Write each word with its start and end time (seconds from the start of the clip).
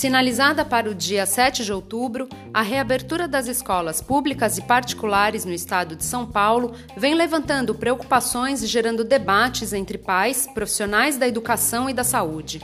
Sinalizada 0.00 0.64
para 0.64 0.88
o 0.88 0.94
dia 0.94 1.26
7 1.26 1.62
de 1.62 1.70
outubro, 1.70 2.26
a 2.54 2.62
reabertura 2.62 3.28
das 3.28 3.46
escolas 3.46 4.00
públicas 4.00 4.56
e 4.56 4.62
particulares 4.62 5.44
no 5.44 5.52
estado 5.52 5.94
de 5.94 6.06
São 6.06 6.24
Paulo 6.24 6.72
vem 6.96 7.14
levantando 7.14 7.74
preocupações 7.74 8.62
e 8.62 8.66
gerando 8.66 9.04
debates 9.04 9.74
entre 9.74 9.98
pais, 9.98 10.48
profissionais 10.54 11.18
da 11.18 11.28
educação 11.28 11.90
e 11.90 11.92
da 11.92 12.02
saúde. 12.02 12.62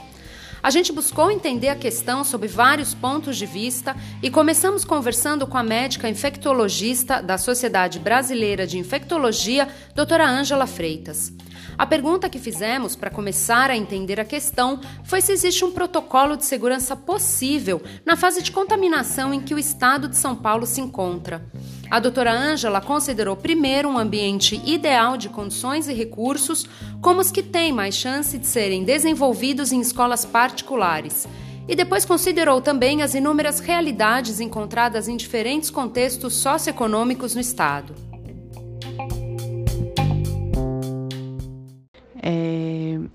A 0.63 0.71
gente 0.71 0.91
buscou 0.91 1.29
entender 1.29 1.69
a 1.69 1.75
questão 1.75 2.23
sob 2.23 2.47
vários 2.47 2.95
pontos 2.95 3.37
de 3.37 3.45
vista 3.45 3.95
e 4.23 4.31
começamos 4.31 4.83
conversando 4.83 5.45
com 5.45 5.59
a 5.59 5.63
médica 5.63 6.09
infectologista 6.09 7.21
da 7.21 7.37
Sociedade 7.37 7.99
Brasileira 7.99 8.65
de 8.65 8.79
Infectologia, 8.79 9.67
doutora 9.93 10.27
Ângela 10.27 10.65
Freitas. 10.65 11.36
A 11.77 11.85
pergunta 11.85 12.27
que 12.27 12.39
fizemos 12.39 12.95
para 12.95 13.11
começar 13.11 13.69
a 13.69 13.77
entender 13.77 14.19
a 14.19 14.25
questão 14.25 14.79
foi 15.03 15.21
se 15.21 15.31
existe 15.31 15.63
um 15.63 15.71
protocolo 15.71 16.35
de 16.35 16.43
segurança 16.43 16.95
possível 16.95 17.79
na 18.03 18.15
fase 18.15 18.41
de 18.41 18.51
contaminação 18.51 19.31
em 19.31 19.39
que 19.39 19.53
o 19.53 19.59
estado 19.59 20.07
de 20.07 20.17
São 20.17 20.35
Paulo 20.35 20.65
se 20.65 20.81
encontra. 20.81 21.45
A 21.91 21.99
doutora 21.99 22.33
Ângela 22.33 22.81
considerou 22.81 23.35
primeiro 23.35 23.89
um 23.89 23.97
ambiente 23.97 24.59
ideal 24.65 25.17
de 25.17 25.29
condições 25.29 25.87
e 25.87 25.93
recursos 25.93 26.67
como 26.99 27.21
os 27.21 27.29
que 27.29 27.43
têm 27.43 27.71
mais 27.71 27.93
chance 27.93 28.39
de 28.39 28.47
serem 28.47 28.83
desenvolvidos 28.83 29.71
em 29.71 29.79
escolas 29.79 30.25
particulares. 30.25 31.27
E 31.67 31.75
depois 31.75 32.05
considerou 32.05 32.59
também 32.59 33.03
as 33.03 33.13
inúmeras 33.13 33.59
realidades 33.59 34.39
encontradas 34.39 35.07
em 35.07 35.15
diferentes 35.15 35.69
contextos 35.69 36.33
socioeconômicos 36.33 37.35
no 37.35 37.41
estado. 37.41 38.06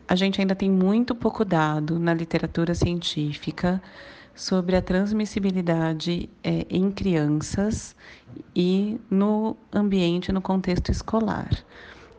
A 0.09 0.15
gente 0.15 0.41
ainda 0.41 0.55
tem 0.55 0.71
muito 0.71 1.15
pouco 1.15 1.45
dado 1.45 1.99
na 1.99 2.15
literatura 2.15 2.74
científica 2.74 3.82
sobre 4.35 4.77
a 4.77 4.82
transmissibilidade 4.82 6.29
é, 6.43 6.66
em 6.71 6.91
crianças 6.91 7.95
e 8.57 8.99
no 9.10 9.57
ambiente, 9.73 10.32
no 10.32 10.41
contexto 10.41 10.91
escolar. 10.91 11.51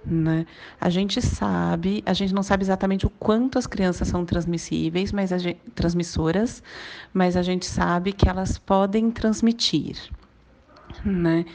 Né? 0.05 0.45
A 0.79 0.89
gente 0.89 1.21
sabe, 1.21 2.03
a 2.05 2.13
gente 2.13 2.33
não 2.33 2.43
sabe 2.43 2.63
exatamente 2.63 3.05
o 3.05 3.09
quanto 3.09 3.57
as 3.57 3.65
crianças 3.65 4.07
são 4.07 4.25
transmissíveis, 4.25 5.11
mas 5.11 5.29
gente, 5.29 5.59
transmissoras, 5.73 6.61
mas 7.13 7.37
a 7.37 7.41
gente 7.41 7.65
sabe 7.65 8.11
que 8.11 8.27
elas 8.27 8.57
podem 8.57 9.09
transmitir. 9.09 9.97
Né? 11.03 11.45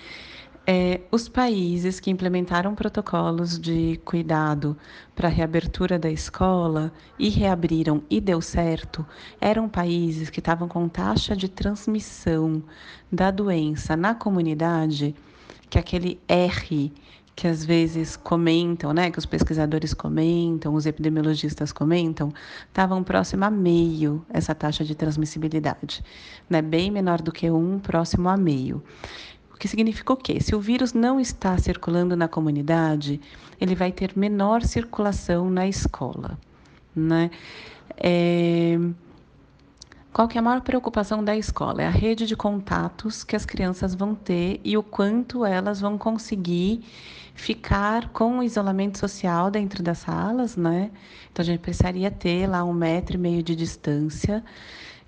É, 0.71 1.01
os 1.11 1.31
países 1.31 1.99
que 1.99 2.11
implementaram 2.11 2.75
protocolos 2.75 3.59
de 3.59 3.99
cuidado 4.05 4.77
para 5.17 5.27
a 5.27 5.31
reabertura 5.31 5.99
da 5.99 6.11
escola 6.11 6.93
e 7.19 7.31
reabriram 7.31 8.03
e 8.11 8.21
deu 8.21 8.43
certo 8.43 9.07
eram 9.41 9.67
países 9.67 10.29
que 10.29 10.41
estavam 10.41 10.69
com 10.69 10.87
taxa 10.87 11.35
de 11.35 11.49
transmissão 11.49 12.63
da 13.11 13.31
doença 13.31 13.97
na 13.97 14.15
comunidade, 14.15 15.15
que 15.71 15.79
aquele 15.79 16.21
R 16.29 16.93
que 17.35 17.47
às 17.47 17.65
vezes 17.65 18.17
comentam, 18.17 18.93
né, 18.93 19.13
que 19.13 19.19
os 19.19 19.25
pesquisadores 19.25 19.95
comentam, 19.95 20.75
os 20.75 20.87
epidemiologistas 20.87 21.71
comentam, 21.71 22.33
estavam 22.67 23.03
próximo 23.05 23.45
a 23.45 23.51
meio 23.51 24.27
essa 24.29 24.57
taxa 24.57 24.85
de 24.85 24.95
transmissibilidade, 24.95 26.03
né, 26.51 26.61
bem 26.61 26.91
menor 26.91 27.23
do 27.23 27.31
que 27.31 27.49
um, 27.49 27.79
próximo 27.79 28.29
a 28.29 28.37
meio. 28.37 28.83
O 29.59 29.61
que 29.61 29.67
significa 29.67 30.13
o 30.13 30.17
quê? 30.17 30.39
Se 30.41 30.55
o 30.55 30.61
vírus 30.61 30.93
não 30.93 31.19
está 31.19 31.59
circulando 31.59 32.15
na 32.15 32.29
comunidade, 32.29 33.21
ele 33.61 33.75
vai 33.75 33.91
ter 33.91 34.17
menor 34.17 34.63
circulação 34.63 35.51
na 35.51 35.67
escola. 35.67 36.39
Né? 36.95 37.29
É... 37.97 38.79
Qual 40.13 40.29
que 40.29 40.39
é 40.39 40.41
a 40.41 40.43
maior 40.43 40.61
preocupação 40.61 41.25
da 41.25 41.37
escola? 41.37 41.83
É 41.83 41.89
a 41.89 41.91
rede 41.91 42.25
de 42.25 42.37
contatos 42.37 43.25
que 43.25 43.35
as 43.35 43.45
crianças 43.45 43.97
vão 43.97 44.15
ter 44.15 44.61
e 44.63 44.77
o 44.77 44.83
quanto 44.83 45.45
elas 45.45 45.81
vão 45.81 45.99
conseguir 45.99 46.85
ficar 47.35 48.11
com 48.11 48.39
o 48.39 48.45
isolamento 48.45 48.97
social 48.97 49.51
dentro 49.51 49.83
das 49.83 49.99
salas, 49.99 50.57
né? 50.57 50.93
Então 51.33 51.43
a 51.43 51.47
gente 51.47 51.59
precisaria 51.59 52.13
ter 52.13 52.47
lá 52.47 52.63
um 52.63 52.73
metro 52.73 53.17
e 53.17 53.19
meio 53.19 53.43
de 53.43 53.57
distância 53.57 54.45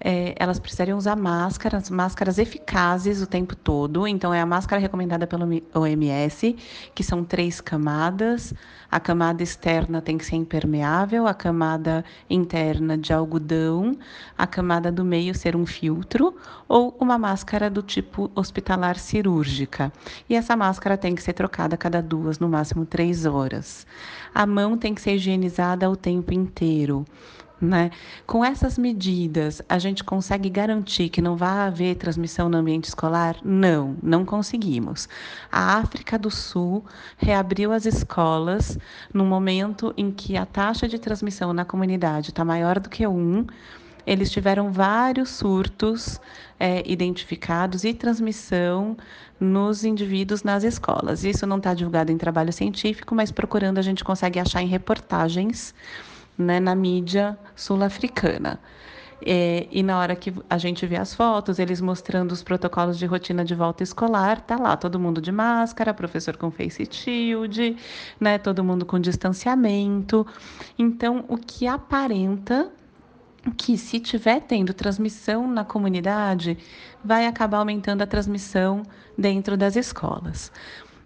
é, 0.00 0.34
elas 0.38 0.58
precisariam 0.58 0.96
usar 0.96 1.14
máscaras, 1.14 1.90
máscaras 1.90 2.38
eficazes 2.38 3.20
o 3.20 3.26
tempo 3.26 3.54
todo. 3.54 4.06
Então, 4.06 4.32
é 4.32 4.40
a 4.40 4.46
máscara 4.46 4.80
recomendada 4.80 5.26
pelo 5.26 5.46
OMS, 5.74 6.56
que 6.94 7.04
são 7.04 7.22
três 7.22 7.60
camadas. 7.60 8.54
A 8.90 8.98
camada 8.98 9.42
externa 9.42 10.00
tem 10.00 10.16
que 10.18 10.24
ser 10.24 10.36
impermeável, 10.36 11.26
a 11.26 11.34
camada 11.34 12.04
interna 12.28 12.98
de 12.98 13.12
algodão, 13.12 13.96
a 14.36 14.46
camada 14.46 14.90
do 14.90 15.04
meio 15.04 15.34
ser 15.34 15.54
um 15.54 15.64
filtro 15.64 16.34
ou 16.66 16.96
uma 16.98 17.16
máscara 17.18 17.70
do 17.70 17.82
tipo 17.82 18.30
hospitalar 18.34 18.98
cirúrgica. 18.98 19.92
E 20.28 20.34
essa 20.34 20.56
máscara 20.56 20.96
tem 20.96 21.14
que 21.14 21.22
ser 21.22 21.34
trocada 21.34 21.74
a 21.74 21.78
cada 21.78 22.02
duas, 22.02 22.38
no 22.38 22.48
máximo 22.48 22.84
três 22.84 23.26
horas. 23.26 23.86
A 24.34 24.46
mão 24.46 24.76
tem 24.76 24.94
que 24.94 25.00
ser 25.00 25.14
higienizada 25.14 25.88
o 25.88 25.94
tempo 25.94 26.32
inteiro. 26.32 27.04
Né? 27.60 27.90
Com 28.26 28.42
essas 28.42 28.78
medidas, 28.78 29.60
a 29.68 29.78
gente 29.78 30.02
consegue 30.02 30.48
garantir 30.48 31.10
que 31.10 31.20
não 31.20 31.36
vai 31.36 31.66
haver 31.66 31.94
transmissão 31.96 32.48
no 32.48 32.56
ambiente 32.56 32.84
escolar? 32.84 33.36
Não, 33.44 33.96
não 34.02 34.24
conseguimos. 34.24 35.06
A 35.52 35.76
África 35.76 36.18
do 36.18 36.30
Sul 36.30 36.82
reabriu 37.18 37.70
as 37.70 37.84
escolas 37.84 38.78
no 39.12 39.26
momento 39.26 39.92
em 39.94 40.10
que 40.10 40.38
a 40.38 40.46
taxa 40.46 40.88
de 40.88 40.98
transmissão 40.98 41.52
na 41.52 41.66
comunidade 41.66 42.30
está 42.30 42.46
maior 42.46 42.80
do 42.80 42.88
que 42.88 43.06
um. 43.06 43.44
Eles 44.06 44.30
tiveram 44.30 44.72
vários 44.72 45.28
surtos 45.28 46.18
é, 46.58 46.82
identificados 46.90 47.84
e 47.84 47.92
transmissão 47.92 48.96
nos 49.38 49.84
indivíduos 49.84 50.42
nas 50.42 50.64
escolas. 50.64 51.24
Isso 51.24 51.46
não 51.46 51.58
está 51.58 51.74
divulgado 51.74 52.10
em 52.10 52.16
trabalho 52.16 52.52
científico, 52.52 53.14
mas 53.14 53.30
procurando 53.30 53.76
a 53.76 53.82
gente 53.82 54.02
consegue 54.02 54.38
achar 54.38 54.62
em 54.62 54.66
reportagens 54.66 55.74
né, 56.36 56.60
na 56.60 56.74
mídia 56.74 57.38
sul-africana. 57.54 58.60
É, 59.24 59.66
e 59.70 59.82
na 59.82 59.98
hora 59.98 60.16
que 60.16 60.32
a 60.48 60.56
gente 60.56 60.86
vê 60.86 60.96
as 60.96 61.14
fotos, 61.14 61.58
eles 61.58 61.80
mostrando 61.80 62.32
os 62.32 62.42
protocolos 62.42 62.98
de 62.98 63.04
rotina 63.04 63.44
de 63.44 63.54
volta 63.54 63.82
escolar, 63.82 64.40
tá 64.40 64.56
lá 64.56 64.76
todo 64.76 64.98
mundo 64.98 65.20
de 65.20 65.30
máscara, 65.30 65.92
professor 65.92 66.36
com 66.36 66.50
face 66.50 66.88
shield, 66.90 67.76
né, 68.18 68.38
todo 68.38 68.64
mundo 68.64 68.86
com 68.86 68.98
distanciamento. 68.98 70.26
Então, 70.78 71.24
o 71.28 71.36
que 71.36 71.66
aparenta 71.66 72.70
que 73.56 73.76
se 73.76 73.98
tiver 73.98 74.40
tendo 74.40 74.74
transmissão 74.74 75.50
na 75.50 75.64
comunidade, 75.64 76.58
vai 77.02 77.26
acabar 77.26 77.58
aumentando 77.58 78.02
a 78.02 78.06
transmissão 78.06 78.82
dentro 79.16 79.56
das 79.56 79.76
escolas 79.76 80.52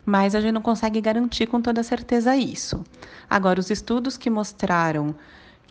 mas 0.05 0.35
a 0.35 0.41
gente 0.41 0.53
não 0.53 0.63
consegue 0.63 1.01
garantir 1.01 1.47
com 1.47 1.61
toda 1.61 1.83
certeza 1.83 2.37
isso. 2.37 2.85
Agora, 3.29 3.61
os 3.61 3.71
estudos 3.71 4.17
que 4.17 4.29
mostraram 4.29 5.15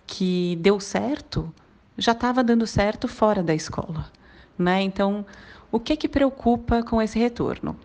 que 0.05 0.57
deu 0.61 0.79
certo, 0.79 1.53
já 1.97 2.11
estava 2.11 2.43
dando 2.43 2.65
certo 2.67 3.07
fora 3.07 3.41
da 3.43 3.53
escola. 3.53 4.11
Né? 4.57 4.81
Então, 4.81 5.25
o 5.71 5.79
que, 5.79 5.95
que 5.95 6.07
preocupa 6.07 6.83
com 6.83 7.01
esse 7.01 7.17
retorno? 7.17 7.75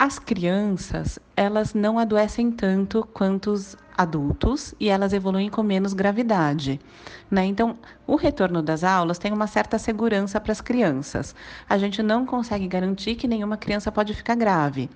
As 0.00 0.16
crianças, 0.16 1.18
elas 1.36 1.74
não 1.74 1.98
adoecem 1.98 2.52
tanto 2.52 3.04
quanto 3.12 3.50
os 3.50 3.76
adultos 3.96 4.72
e 4.78 4.88
elas 4.88 5.12
evoluem 5.12 5.50
com 5.50 5.60
menos 5.60 5.92
gravidade. 5.92 6.80
Né? 7.28 7.46
Então, 7.46 7.76
o 8.06 8.14
retorno 8.14 8.62
das 8.62 8.84
aulas 8.84 9.18
tem 9.18 9.32
uma 9.32 9.48
certa 9.48 9.76
segurança 9.76 10.40
para 10.40 10.52
as 10.52 10.60
crianças. 10.60 11.34
A 11.68 11.76
gente 11.76 12.00
não 12.00 12.24
consegue 12.24 12.68
garantir 12.68 13.16
que 13.16 13.26
nenhuma 13.26 13.56
criança 13.56 13.90
pode 13.90 14.14
ficar 14.14 14.36
grave, 14.36 14.88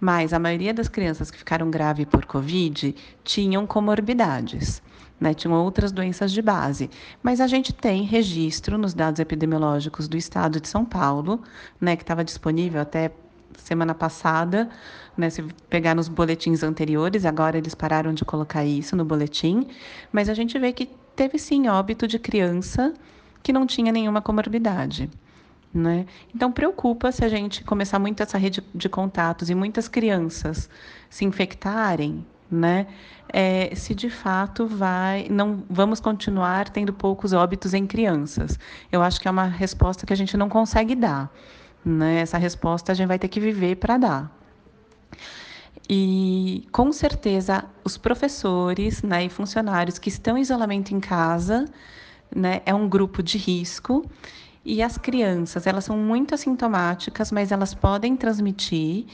mas 0.00 0.32
a 0.32 0.40
maioria 0.40 0.74
das 0.74 0.88
crianças 0.88 1.30
que 1.30 1.38
ficaram 1.38 1.70
grave 1.70 2.04
por 2.04 2.26
Covid 2.26 2.96
tinham 3.22 3.64
comorbidades. 3.64 4.82
Né, 5.20 5.34
tinham 5.34 5.54
outras 5.54 5.92
doenças 5.92 6.32
de 6.32 6.42
base. 6.42 6.90
Mas 7.22 7.40
a 7.40 7.46
gente 7.46 7.72
tem 7.72 8.02
registro 8.02 8.76
nos 8.76 8.94
dados 8.94 9.20
epidemiológicos 9.20 10.08
do 10.08 10.16
estado 10.16 10.60
de 10.60 10.68
São 10.68 10.84
Paulo, 10.84 11.42
né, 11.80 11.96
que 11.96 12.04
estava 12.04 12.24
disponível 12.24 12.80
até 12.80 13.10
semana 13.62 13.94
passada, 13.94 14.68
né, 15.16 15.30
se 15.30 15.42
pegar 15.68 15.94
nos 15.94 16.08
boletins 16.08 16.62
anteriores, 16.62 17.24
agora 17.24 17.58
eles 17.58 17.74
pararam 17.74 18.14
de 18.14 18.24
colocar 18.24 18.64
isso 18.64 18.94
no 18.96 19.04
boletim, 19.04 19.66
mas 20.12 20.28
a 20.28 20.34
gente 20.34 20.58
vê 20.58 20.72
que 20.72 20.88
teve 21.14 21.38
sim 21.38 21.68
óbito 21.68 22.06
de 22.06 22.18
criança 22.18 22.94
que 23.42 23.52
não 23.52 23.66
tinha 23.66 23.92
nenhuma 23.92 24.22
comorbidade. 24.22 25.10
Né? 25.74 26.06
Então 26.34 26.50
preocupa 26.50 27.12
se 27.12 27.24
a 27.24 27.28
gente 27.28 27.62
começar 27.62 27.98
muito 27.98 28.22
essa 28.22 28.38
rede 28.38 28.64
de 28.74 28.88
contatos 28.88 29.50
e 29.50 29.54
muitas 29.54 29.86
crianças 29.86 30.68
se 31.10 31.26
infectarem, 31.26 32.24
né? 32.50 32.86
É, 33.30 33.74
se 33.74 33.94
de 33.94 34.08
fato 34.08 34.66
vai, 34.66 35.28
não 35.30 35.62
vamos 35.68 36.00
continuar 36.00 36.70
tendo 36.70 36.92
poucos 36.94 37.34
óbitos 37.34 37.74
em 37.74 37.86
crianças. 37.86 38.58
Eu 38.90 39.02
acho 39.02 39.20
que 39.20 39.28
é 39.28 39.30
uma 39.30 39.44
resposta 39.44 40.06
que 40.06 40.12
a 40.12 40.16
gente 40.16 40.36
não 40.36 40.48
consegue 40.48 40.94
dar. 40.94 41.30
Né? 41.88 42.20
Essa 42.20 42.38
resposta 42.38 42.92
a 42.92 42.94
gente 42.94 43.08
vai 43.08 43.18
ter 43.18 43.28
que 43.28 43.40
viver 43.40 43.76
para 43.76 43.96
dar. 43.96 44.38
E 45.88 46.68
com 46.70 46.92
certeza 46.92 47.64
os 47.82 47.96
professores 47.96 49.02
né, 49.02 49.24
e 49.24 49.30
funcionários 49.30 49.98
que 49.98 50.10
estão 50.10 50.36
em 50.36 50.42
isolamento 50.42 50.92
em 50.94 51.00
casa 51.00 51.64
né, 52.34 52.60
é 52.66 52.74
um 52.74 52.86
grupo 52.86 53.22
de 53.22 53.38
risco. 53.38 54.04
E 54.64 54.82
as 54.82 54.98
crianças, 54.98 55.66
elas 55.66 55.84
são 55.84 55.96
muito 55.96 56.34
assintomáticas, 56.34 57.32
mas 57.32 57.50
elas 57.50 57.72
podem 57.72 58.16
transmitir. 58.16 59.06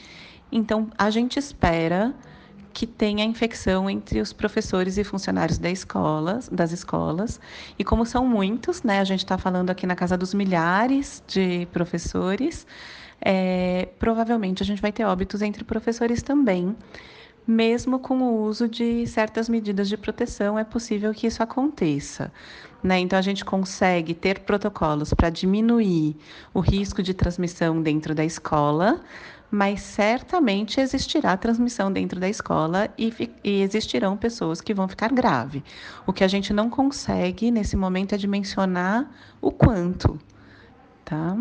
Então, 0.51 0.89
a 0.97 1.09
gente 1.09 1.39
espera 1.39 2.13
que 2.75 2.85
tenha 2.85 3.23
infecção 3.23 3.89
entre 3.89 4.19
os 4.19 4.33
professores 4.33 4.97
e 4.97 5.03
funcionários 5.05 5.57
da 5.57 5.71
escola, 5.71 6.41
das 6.51 6.73
escolas. 6.73 7.39
E 7.79 7.85
como 7.85 8.05
são 8.05 8.27
muitos, 8.27 8.83
né, 8.83 8.99
a 8.99 9.05
gente 9.05 9.23
está 9.23 9.37
falando 9.37 9.69
aqui 9.69 9.87
na 9.87 9.95
casa 9.95 10.17
dos 10.17 10.33
milhares 10.33 11.23
de 11.25 11.65
professores, 11.71 12.67
é, 13.21 13.87
provavelmente 13.97 14.61
a 14.61 14.65
gente 14.65 14.81
vai 14.81 14.91
ter 14.91 15.05
óbitos 15.05 15.41
entre 15.41 15.63
professores 15.63 16.21
também. 16.21 16.75
Mesmo 17.47 17.99
com 17.99 18.17
o 18.23 18.41
uso 18.43 18.67
de 18.67 19.05
certas 19.05 19.47
medidas 19.47 19.87
de 19.87 19.95
proteção, 19.95 20.57
é 20.57 20.63
possível 20.63 21.13
que 21.13 21.27
isso 21.27 21.43
aconteça. 21.43 22.31
Né? 22.81 22.99
Então, 22.99 23.17
a 23.17 23.21
gente 23.21 23.45
consegue 23.45 24.13
ter 24.13 24.39
protocolos 24.39 25.13
para 25.13 25.29
diminuir 25.29 26.15
o 26.53 26.59
risco 26.59 27.03
de 27.03 27.13
transmissão 27.13 27.81
dentro 27.81 28.15
da 28.15 28.25
escola, 28.25 29.01
mas 29.49 29.81
certamente 29.81 30.79
existirá 30.79 31.37
transmissão 31.37 31.91
dentro 31.91 32.19
da 32.19 32.27
escola 32.27 32.89
e, 32.97 33.13
e, 33.43 33.61
existirão 33.61 34.17
pessoas 34.17 34.59
que 34.59 34.73
vão 34.73 34.87
ficar 34.87 35.11
grave. 35.11 35.63
O 36.05 36.13
que 36.13 36.23
a 36.23 36.27
gente 36.27 36.51
não 36.51 36.69
consegue 36.69 37.51
nesse 37.51 37.75
momento 37.75 38.13
é 38.13 38.17
dimensionar 38.17 39.09
o 39.41 39.51
quanto, 39.51 40.19
tá? 41.03 41.37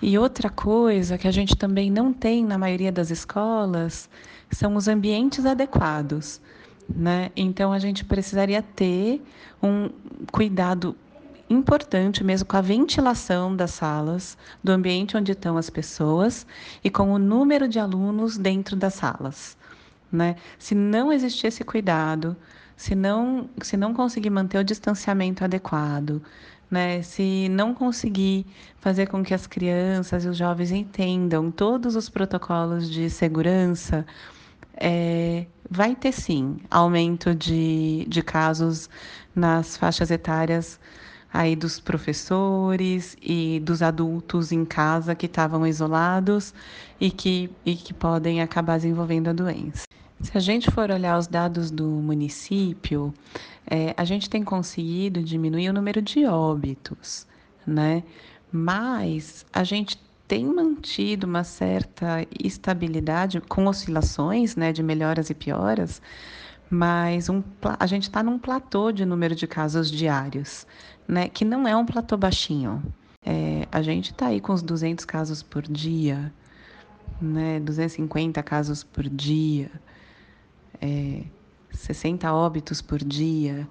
E 0.00 0.18
outra 0.18 0.50
coisa 0.50 1.16
que 1.16 1.26
a 1.26 1.30
gente 1.30 1.56
também 1.56 1.90
não 1.90 2.12
tem 2.12 2.44
na 2.44 2.58
maioria 2.58 2.92
das 2.92 3.10
escolas 3.10 4.08
são 4.50 4.76
os 4.76 4.88
ambientes 4.88 5.46
adequados. 5.46 6.40
Né? 6.88 7.30
Então 7.34 7.72
a 7.72 7.78
gente 7.78 8.04
precisaria 8.04 8.62
ter 8.62 9.22
um 9.62 9.90
cuidado 10.30 10.94
importante 11.48 12.24
mesmo 12.24 12.46
com 12.46 12.56
a 12.56 12.60
ventilação 12.60 13.54
das 13.54 13.70
salas, 13.70 14.36
do 14.62 14.72
ambiente 14.72 15.16
onde 15.16 15.32
estão 15.32 15.56
as 15.56 15.70
pessoas 15.70 16.46
e 16.82 16.90
com 16.90 17.12
o 17.12 17.18
número 17.18 17.68
de 17.68 17.78
alunos 17.78 18.36
dentro 18.36 18.76
das 18.76 18.94
salas. 18.94 19.56
Né? 20.10 20.36
Se 20.58 20.74
não 20.74 21.12
existir 21.12 21.48
esse 21.48 21.64
cuidado, 21.64 22.36
se 22.76 22.94
não, 22.94 23.48
se 23.62 23.76
não 23.76 23.94
conseguir 23.94 24.30
manter 24.30 24.58
o 24.58 24.64
distanciamento 24.64 25.42
adequado, 25.42 26.22
né? 26.70 27.02
Se 27.02 27.48
não 27.50 27.74
conseguir 27.74 28.46
fazer 28.78 29.06
com 29.06 29.22
que 29.22 29.34
as 29.34 29.46
crianças 29.46 30.24
e 30.24 30.28
os 30.28 30.36
jovens 30.36 30.70
entendam 30.70 31.50
todos 31.50 31.96
os 31.96 32.08
protocolos 32.08 32.90
de 32.90 33.08
segurança, 33.10 34.06
é, 34.76 35.46
vai 35.70 35.94
ter 35.94 36.12
sim 36.12 36.58
aumento 36.70 37.34
de, 37.34 38.04
de 38.08 38.22
casos 38.22 38.90
nas 39.34 39.76
faixas 39.76 40.10
etárias 40.10 40.78
aí 41.32 41.54
dos 41.54 41.78
professores 41.78 43.16
e 43.20 43.60
dos 43.64 43.82
adultos 43.82 44.52
em 44.52 44.64
casa 44.64 45.14
que 45.14 45.26
estavam 45.26 45.66
isolados 45.66 46.54
e 47.00 47.10
que, 47.10 47.50
e 47.64 47.74
que 47.74 47.92
podem 47.92 48.40
acabar 48.40 48.76
desenvolvendo 48.76 49.28
a 49.28 49.32
doença. 49.32 49.84
Se 50.22 50.36
a 50.36 50.40
gente 50.40 50.70
for 50.70 50.90
olhar 50.90 51.18
os 51.18 51.26
dados 51.26 51.70
do 51.70 51.84
município, 51.84 53.12
é, 53.68 53.94
a 53.96 54.04
gente 54.04 54.30
tem 54.30 54.42
conseguido 54.42 55.22
diminuir 55.22 55.68
o 55.68 55.72
número 55.72 56.00
de 56.00 56.24
óbitos, 56.24 57.26
né? 57.66 58.02
Mas 58.52 59.44
a 59.52 59.64
gente 59.64 59.98
tem 60.28 60.44
mantido 60.44 61.26
uma 61.26 61.44
certa 61.44 62.26
estabilidade 62.42 63.40
com 63.40 63.66
oscilações, 63.66 64.56
né, 64.56 64.72
de 64.72 64.82
melhoras 64.82 65.30
e 65.30 65.34
pioras, 65.34 66.02
mas 66.68 67.28
um, 67.28 67.42
a 67.78 67.86
gente 67.86 68.04
está 68.04 68.22
num 68.22 68.38
platô 68.38 68.90
de 68.90 69.04
número 69.04 69.36
de 69.36 69.46
casos 69.46 69.90
diários, 69.90 70.66
né, 71.06 71.28
que 71.28 71.44
não 71.44 71.66
é 71.66 71.76
um 71.76 71.86
platô 71.86 72.16
baixinho. 72.16 72.82
É, 73.24 73.66
a 73.70 73.82
gente 73.82 74.12
está 74.12 74.26
aí 74.28 74.40
com 74.40 74.52
os 74.52 74.62
200 74.62 75.04
casos 75.04 75.42
por 75.42 75.62
dia, 75.62 76.32
né, 77.20 77.60
250 77.60 78.42
casos 78.42 78.82
por 78.82 79.08
dia 79.08 79.70
é, 80.80 81.22
60 81.76 82.32
óbitos 82.32 82.80
por 82.80 82.98
dia, 82.98 83.68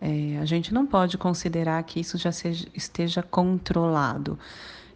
é, 0.00 0.38
a 0.38 0.44
gente 0.44 0.72
não 0.72 0.86
pode 0.86 1.16
considerar 1.18 1.82
que 1.84 2.00
isso 2.00 2.18
já 2.18 2.32
seja, 2.32 2.66
esteja 2.74 3.22
controlado. 3.22 4.38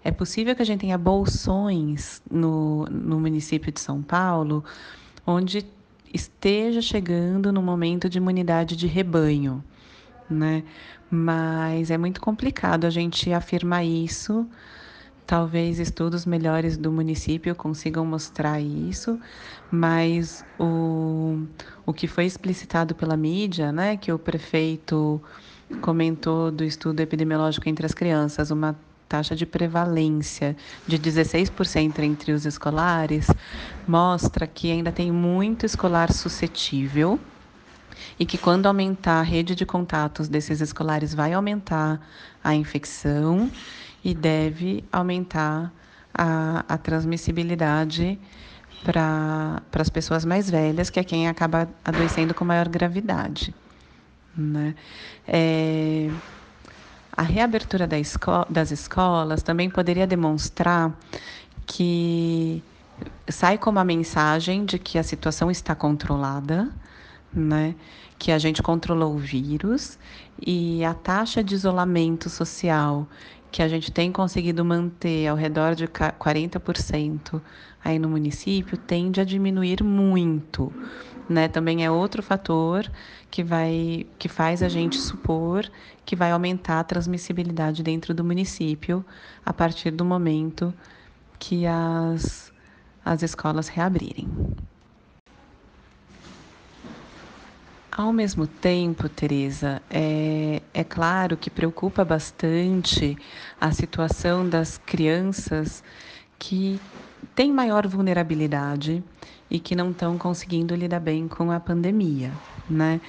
É 0.03 0.11
possível 0.11 0.55
que 0.55 0.63
a 0.63 0.65
gente 0.67 0.81
tenha 0.81 0.99
bolsões 0.99 2.23
no, 2.31 2.87
no 2.87 3.21
município 3.21 3.73
de 3.73 3.81
São 3.81 4.03
Paulo, 4.03 4.65
onde 5.27 5.67
esteja 6.13 6.81
chegando 6.81 7.53
no 7.53 7.61
momento 7.61 8.09
de 8.09 8.19
imunidade 8.19 8.77
de 8.77 8.87
rebanho, 8.87 9.63
né? 10.31 10.63
Mas 11.11 11.91
é 11.91 11.99
muito 11.99 12.21
complicado 12.21 12.85
a 12.85 12.91
gente 12.91 13.33
afirmar 13.33 13.85
isso 13.85 14.47
Talvez 15.27 15.81
estudos 15.81 16.25
melhores 16.25 16.77
do 16.77 16.93
município 16.93 17.53
consigam 17.57 18.07
mostrar 18.07 18.61
isso, 18.61 19.19
mas 19.73 20.45
o, 20.57 21.26
o 21.87 21.93
que 21.93 22.09
foi 22.09 22.27
explicitado 22.27 22.95
pela 22.95 23.17
mídia, 23.17 23.71
né, 23.71 23.97
que 23.97 24.13
o 24.13 24.19
prefeito 24.19 25.23
comentou 25.81 26.51
do 26.51 26.65
estudo 26.65 27.01
epidemiológico 27.01 27.69
entre 27.69 27.87
as 27.87 27.95
crianças, 27.95 28.51
uma 28.51 28.77
taxa 29.09 29.37
de 29.37 29.47
prevalência 29.47 30.57
de 30.87 30.99
16% 30.99 32.01
entre 32.01 32.33
os 32.33 32.45
escolares, 32.45 33.29
mostra 33.87 34.47
que 34.49 34.71
ainda 34.71 34.91
tem 34.91 35.13
muito 35.13 35.65
escolar 35.65 36.13
suscetível 36.13 37.21
e 38.19 38.27
que 38.27 38.37
quando 38.37 38.67
aumentar 38.67 39.21
a 39.21 39.23
rede 39.23 39.55
de 39.55 39.65
contatos 39.65 40.29
desses 40.29 40.61
escolares 40.61 41.15
vai 41.15 41.33
aumentar 41.33 42.01
a 42.43 42.55
infecção 42.55 43.51
e 44.05 44.13
deve 44.13 44.85
aumentar 44.91 45.73
a, 46.13 46.65
a 46.69 46.79
transmissibilidade 46.79 48.19
para 48.87 49.61
as 49.73 49.89
pessoas 49.89 50.25
mais 50.25 50.49
velhas, 50.49 50.91
que 50.91 51.01
é 51.01 51.05
quem 51.05 51.27
acaba 51.27 51.69
adoecendo 51.85 52.33
com 52.33 52.45
maior 52.45 52.69
gravidade. 52.69 53.53
Né? 54.37 54.77
É, 55.27 56.09
a 57.17 57.23
reabertura 57.23 57.87
da 57.87 57.99
esco 57.99 58.47
das 58.49 58.71
escolas 58.71 59.43
também 59.43 59.69
poderia 59.69 60.07
demonstrar 60.07 60.97
que 61.67 62.63
sai 63.29 63.59
como 63.59 63.81
a 63.81 63.85
mensagem 63.85 64.65
de 64.65 64.79
que 64.79 64.99
a 64.99 65.03
situação 65.03 65.51
está 65.51 65.75
controlada, 65.75 66.69
né? 67.33 67.75
que 68.19 68.31
a 68.31 68.39
gente 68.39 68.63
controlou 68.63 69.15
o 69.15 69.19
vírus 69.19 69.99
e 70.41 70.85
a 70.85 70.95
taxa 70.95 71.43
de 71.43 71.55
isolamento 71.55 72.31
social 72.31 73.07
que 73.57 73.63
a 73.63 73.69
gente 73.69 73.91
tem 73.91 74.13
conseguido 74.13 74.63
manter 74.63 75.27
ao 75.29 75.35
redor 75.35 75.75
de 75.75 75.89
40% 75.89 77.41
aí 77.83 77.99
no 77.99 78.07
município, 78.07 78.77
tende 78.77 79.19
a 79.19 79.25
diminuir 79.25 79.83
muito. 79.83 80.71
Né? 81.27 81.49
Também 81.49 81.83
é 81.83 81.91
outro 81.91 82.23
fator 82.23 82.87
que 83.31 83.43
vai 83.43 84.07
que 84.19 84.29
faz 84.29 84.63
a 84.63 84.69
gente 84.69 84.99
supor 84.99 85.67
que 86.05 86.15
vai 86.15 86.33
aumentar 86.33 86.81
a 86.81 86.85
transmissibilidade 86.85 87.83
dentro 87.83 88.13
do 88.13 88.23
município 88.23 89.03
a 89.43 89.55
partir 89.55 89.91
do 89.91 90.05
momento 90.05 90.75
que 91.39 91.65
as, 91.67 92.53
as 93.03 93.23
escolas 93.23 93.69
reabrirem. 93.69 94.29
Ao 97.97 98.13
mesmo 98.13 98.47
tempo, 98.47 99.09
Teresa, 99.09 99.81
é, 99.89 100.61
é 100.75 100.85
claro 100.85 101.35
que 101.35 101.49
preocupa 101.49 102.05
bastante 102.05 103.17
a 103.59 103.73
situação 103.73 104.47
das 104.47 104.77
crianças 104.77 105.83
que 106.39 106.79
têm 107.35 107.51
maior 107.51 107.87
vulnerabilidade 107.87 109.03
e 109.51 109.59
que 109.59 109.75
não 109.75 109.93
estão 109.93 110.19
conseguindo 110.19 110.75
lidar 110.75 111.01
bem 111.01 111.27
com 111.27 111.51
a 111.51 111.59
pandemia, 111.59 112.31
né? 112.69 113.01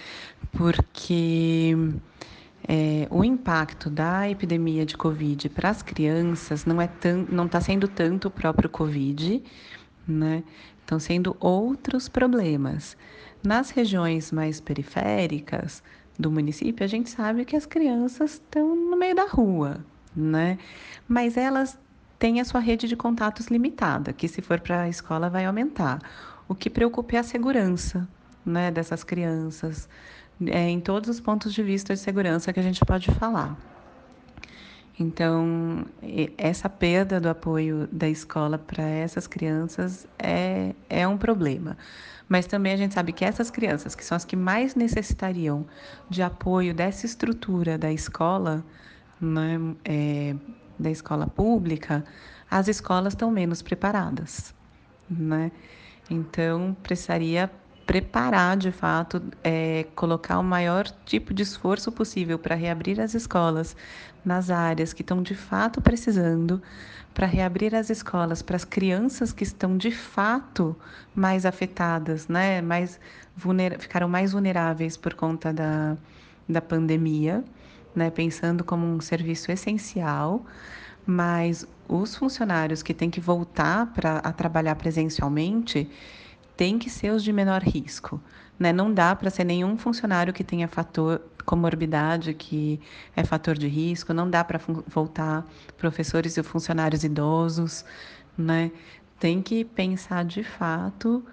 Porque 0.54 1.76
é, 2.66 3.10
o 3.10 3.26
impacto 3.26 3.90
da 3.90 4.30
epidemia 4.30 4.86
de 4.86 4.96
Covid 4.96 5.50
para 5.50 5.70
as 5.70 5.82
crianças 5.82 6.64
não 6.64 6.82
é 6.82 6.90
não 7.30 7.46
está 7.46 7.60
sendo 7.60 7.90
tanto 7.90 8.30
o 8.30 8.32
próprio 8.32 8.70
Covid, 8.70 9.44
né? 10.08 10.44
Estão 10.80 10.98
sendo 10.98 11.36
outros 11.42 12.08
problemas. 12.08 12.96
Nas 13.48 13.70
regiões 13.70 14.30
mais 14.30 14.60
periféricas 14.60 15.82
do 16.20 16.30
município, 16.30 16.84
a 16.84 16.88
gente 16.88 17.10
sabe 17.10 17.46
que 17.46 17.56
as 17.56 17.66
crianças 17.66 18.34
estão 18.34 18.76
no 18.76 18.98
meio 18.98 19.16
da 19.16 19.26
rua, 19.26 19.78
né? 20.14 20.58
Mas 21.08 21.38
elas 21.38 21.80
têm 22.20 22.42
a 22.42 22.44
sua 22.44 22.60
rede 22.60 22.90
de 22.90 22.98
contatos 22.98 23.48
limitada, 23.48 24.12
que 24.12 24.28
se 24.28 24.42
for 24.42 24.60
para 24.60 24.82
a 24.82 24.90
escola 24.90 25.30
vai 25.30 25.46
aumentar. 25.46 26.00
O 26.46 26.54
que 26.54 26.70
preocupa 26.70 27.16
é 27.16 27.20
a 27.20 27.24
segurança, 27.24 28.06
né, 28.46 28.70
dessas 28.70 29.02
crianças, 29.02 29.88
é, 30.46 30.68
em 30.68 30.82
todos 30.82 31.10
os 31.10 31.22
pontos 31.22 31.54
de 31.54 31.64
vista 31.64 31.94
de 31.94 32.02
segurança 32.02 32.52
que 32.52 32.60
a 32.60 32.64
gente 32.64 32.84
pode 32.84 33.10
falar. 33.14 33.58
Então, 35.00 35.86
essa 36.38 36.68
perda 36.68 37.20
do 37.20 37.30
apoio 37.30 37.88
da 37.92 38.10
escola 38.10 38.58
para 38.58 38.84
essas 38.84 39.28
crianças 39.28 40.08
é, 40.18 40.74
é 40.90 41.08
um 41.08 41.18
problema. 41.18 41.78
Mas 42.28 42.48
também 42.48 42.74
a 42.74 42.78
gente 42.78 42.96
sabe 42.96 43.14
que 43.14 43.24
essas 43.24 43.52
crianças, 43.52 43.96
que 43.96 44.04
são 44.04 44.16
as 44.16 44.26
que 44.26 44.36
mais 44.36 44.74
necessitariam 44.74 45.66
de 46.10 46.24
apoio 46.24 46.74
dessa 46.74 47.06
estrutura 47.06 47.78
da 47.78 47.94
escola, 47.94 48.66
né, 49.22 49.60
é, 49.86 50.36
da 50.80 50.90
escola 50.90 51.28
pública, 51.28 52.04
as 52.50 52.68
escolas 52.68 53.14
estão 53.14 53.30
menos 53.30 53.62
preparadas. 53.62 54.54
Né? 55.10 55.52
Então, 56.10 56.76
precisaria 56.82 57.52
preparar 57.88 58.58
de 58.58 58.70
fato, 58.70 59.24
é, 59.42 59.88
colocar 59.96 60.38
o 60.38 60.44
maior 60.44 60.86
tipo 61.06 61.34
de 61.34 61.42
esforço 61.42 61.90
possível 61.90 62.38
para 62.38 62.54
reabrir 62.54 63.00
as 63.00 63.16
escolas 63.16 63.78
nas 64.26 64.50
áreas 64.52 64.92
que 64.92 65.02
estão 65.02 65.24
de 65.24 65.34
fato 65.34 65.82
precisando, 65.82 66.62
para 67.14 67.26
reabrir 67.26 67.74
as 67.74 67.90
escolas 67.90 68.42
para 68.42 68.58
as 68.58 68.66
crianças 68.66 69.32
que 69.32 69.44
estão 69.44 69.78
de 69.78 69.90
fato 69.90 70.76
mais 71.16 71.46
afetadas, 71.46 72.28
né? 72.28 72.62
mais 72.62 73.00
ficaram 73.80 74.10
mais 74.10 74.34
vulneráveis 74.34 74.98
por 74.98 75.14
conta 75.14 75.54
da, 75.54 75.98
da 76.48 76.62
pandemia, 76.62 77.44
né? 77.96 78.12
pensando 78.12 78.64
como 78.64 78.86
um 78.86 79.00
serviço 79.00 79.50
essencial, 79.52 80.46
mas 81.06 81.66
os 81.88 82.16
funcionários 82.16 82.84
que 82.84 82.94
têm 82.94 83.10
que 83.10 83.22
voltar 83.22 83.88
para 83.94 84.18
a 84.18 84.34
trabalhar 84.34 84.76
presencialmente 84.76 85.90
tem 86.58 86.80
que 86.80 86.90
ser 86.90 87.12
os 87.12 87.24
de 87.24 87.32
menor 87.32 87.62
risco. 87.62 88.20
Né? 88.60 88.74
Não 88.74 88.92
dá 88.92 89.16
para 89.16 89.30
ser 89.30 89.44
nenhum 89.44 89.78
funcionário 89.78 90.34
que 90.34 90.44
tenha 90.44 90.68
fator 90.68 91.22
comorbidade, 91.46 92.34
que 92.34 92.78
é 93.16 93.24
fator 93.24 93.58
de 93.58 93.68
risco, 93.68 94.14
não 94.14 94.30
dá 94.30 94.44
para 94.44 94.60
voltar 94.86 95.46
professores 95.78 96.36
e 96.36 96.44
funcionários 96.44 97.04
idosos. 97.04 97.86
Né? 98.38 98.72
Tem 99.20 99.42
que 99.42 99.64
pensar 99.64 100.26
de 100.26 100.44
fato 100.44 101.24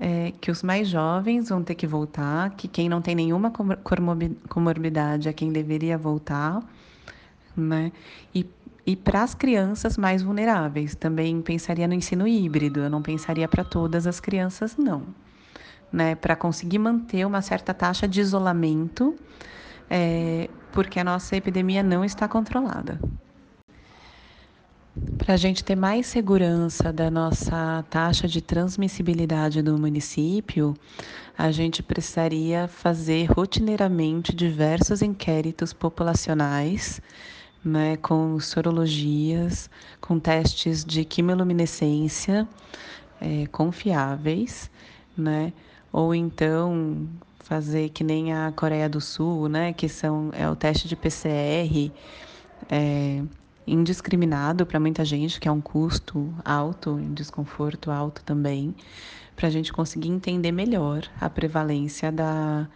é, 0.00 0.32
que 0.40 0.50
os 0.50 0.62
mais 0.62 0.88
jovens 0.88 1.50
vão 1.50 1.62
ter 1.62 1.76
que 1.76 1.86
voltar, 1.86 2.50
que 2.56 2.66
quem 2.66 2.88
não 2.88 3.00
tem 3.00 3.14
nenhuma 3.14 3.52
comorbidade 4.48 5.28
é 5.28 5.32
quem 5.32 5.52
deveria 5.52 5.96
voltar. 5.96 6.60
Né? 7.56 7.92
E 8.34 8.44
e 8.84 8.96
para 8.96 9.22
as 9.22 9.34
crianças 9.34 9.96
mais 9.96 10.22
vulneráveis, 10.22 10.94
também 10.94 11.40
pensaria 11.40 11.86
no 11.86 11.94
ensino 11.94 12.26
híbrido, 12.26 12.80
eu 12.80 12.90
não 12.90 13.00
pensaria 13.00 13.46
para 13.46 13.62
todas 13.62 14.06
as 14.06 14.18
crianças, 14.18 14.76
não. 14.76 15.06
Né? 15.92 16.14
Para 16.16 16.34
conseguir 16.34 16.78
manter 16.78 17.24
uma 17.24 17.42
certa 17.42 17.72
taxa 17.72 18.08
de 18.08 18.20
isolamento, 18.20 19.14
é, 19.88 20.48
porque 20.72 20.98
a 20.98 21.04
nossa 21.04 21.36
epidemia 21.36 21.82
não 21.82 22.04
está 22.04 22.26
controlada. 22.26 22.98
Para 25.16 25.34
a 25.34 25.36
gente 25.36 25.64
ter 25.64 25.76
mais 25.76 26.06
segurança 26.06 26.92
da 26.92 27.10
nossa 27.10 27.84
taxa 27.88 28.28
de 28.28 28.42
transmissibilidade 28.42 29.62
do 29.62 29.78
município, 29.78 30.74
a 31.38 31.50
gente 31.50 31.82
precisaria 31.82 32.68
fazer 32.68 33.30
rotineiramente 33.32 34.34
diversos 34.34 35.00
inquéritos 35.00 35.72
populacionais 35.72 37.00
né, 37.64 37.96
com 37.96 38.38
sorologias, 38.40 39.70
com 40.00 40.18
testes 40.18 40.84
de 40.84 41.04
quimiluminescência 41.04 42.48
é, 43.20 43.46
confiáveis, 43.46 44.70
né, 45.16 45.52
ou 45.92 46.14
então 46.14 47.08
fazer 47.40 47.90
que 47.90 48.02
nem 48.02 48.32
a 48.32 48.52
Coreia 48.52 48.88
do 48.88 49.00
Sul, 49.00 49.48
né, 49.48 49.72
que 49.72 49.88
são, 49.88 50.30
é 50.32 50.48
o 50.48 50.56
teste 50.56 50.88
de 50.88 50.96
PCR 50.96 51.92
é, 52.70 53.22
indiscriminado 53.66 54.66
para 54.66 54.80
muita 54.80 55.04
gente, 55.04 55.38
que 55.38 55.48
é 55.48 55.52
um 55.52 55.60
custo 55.60 56.32
alto, 56.44 56.90
um 56.92 57.14
desconforto 57.14 57.90
alto 57.90 58.22
também, 58.24 58.74
para 59.36 59.48
a 59.48 59.50
gente 59.50 59.72
conseguir 59.72 60.08
entender 60.08 60.52
melhor 60.52 61.02
a 61.20 61.28
prevalência 61.28 62.10
da 62.10 62.68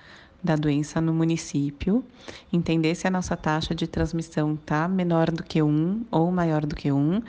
da 0.43 0.55
doença 0.55 1.01
no 1.01 1.13
município, 1.13 2.05
entender 2.53 2.95
se 2.95 3.07
a 3.07 3.11
nossa 3.11 3.37
taxa 3.37 3.75
de 3.75 3.87
transmissão 3.87 4.55
está 4.55 4.87
menor 4.87 5.31
do 5.31 5.43
que 5.43 5.63
um 5.63 6.05
ou 6.11 6.31
maior 6.31 6.65
do 6.65 6.75
que 6.75 6.93
um, 6.93 7.21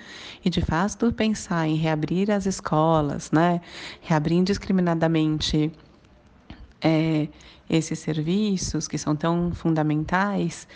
e 0.44 0.50
de 0.50 0.62
fato 0.62 1.12
pensar 1.12 1.68
em 1.68 1.76
reabrir 1.76 2.30
as 2.32 2.46
escolas, 2.46 3.32
né? 3.32 3.62
reabrir 4.02 4.38
indiscriminadamente 4.38 5.72
é, 6.82 7.28
esses 7.70 8.00
serviços 8.00 8.88
que 8.88 8.98
são 8.98 9.16
tão 9.16 9.52
fundamentais 9.54 10.68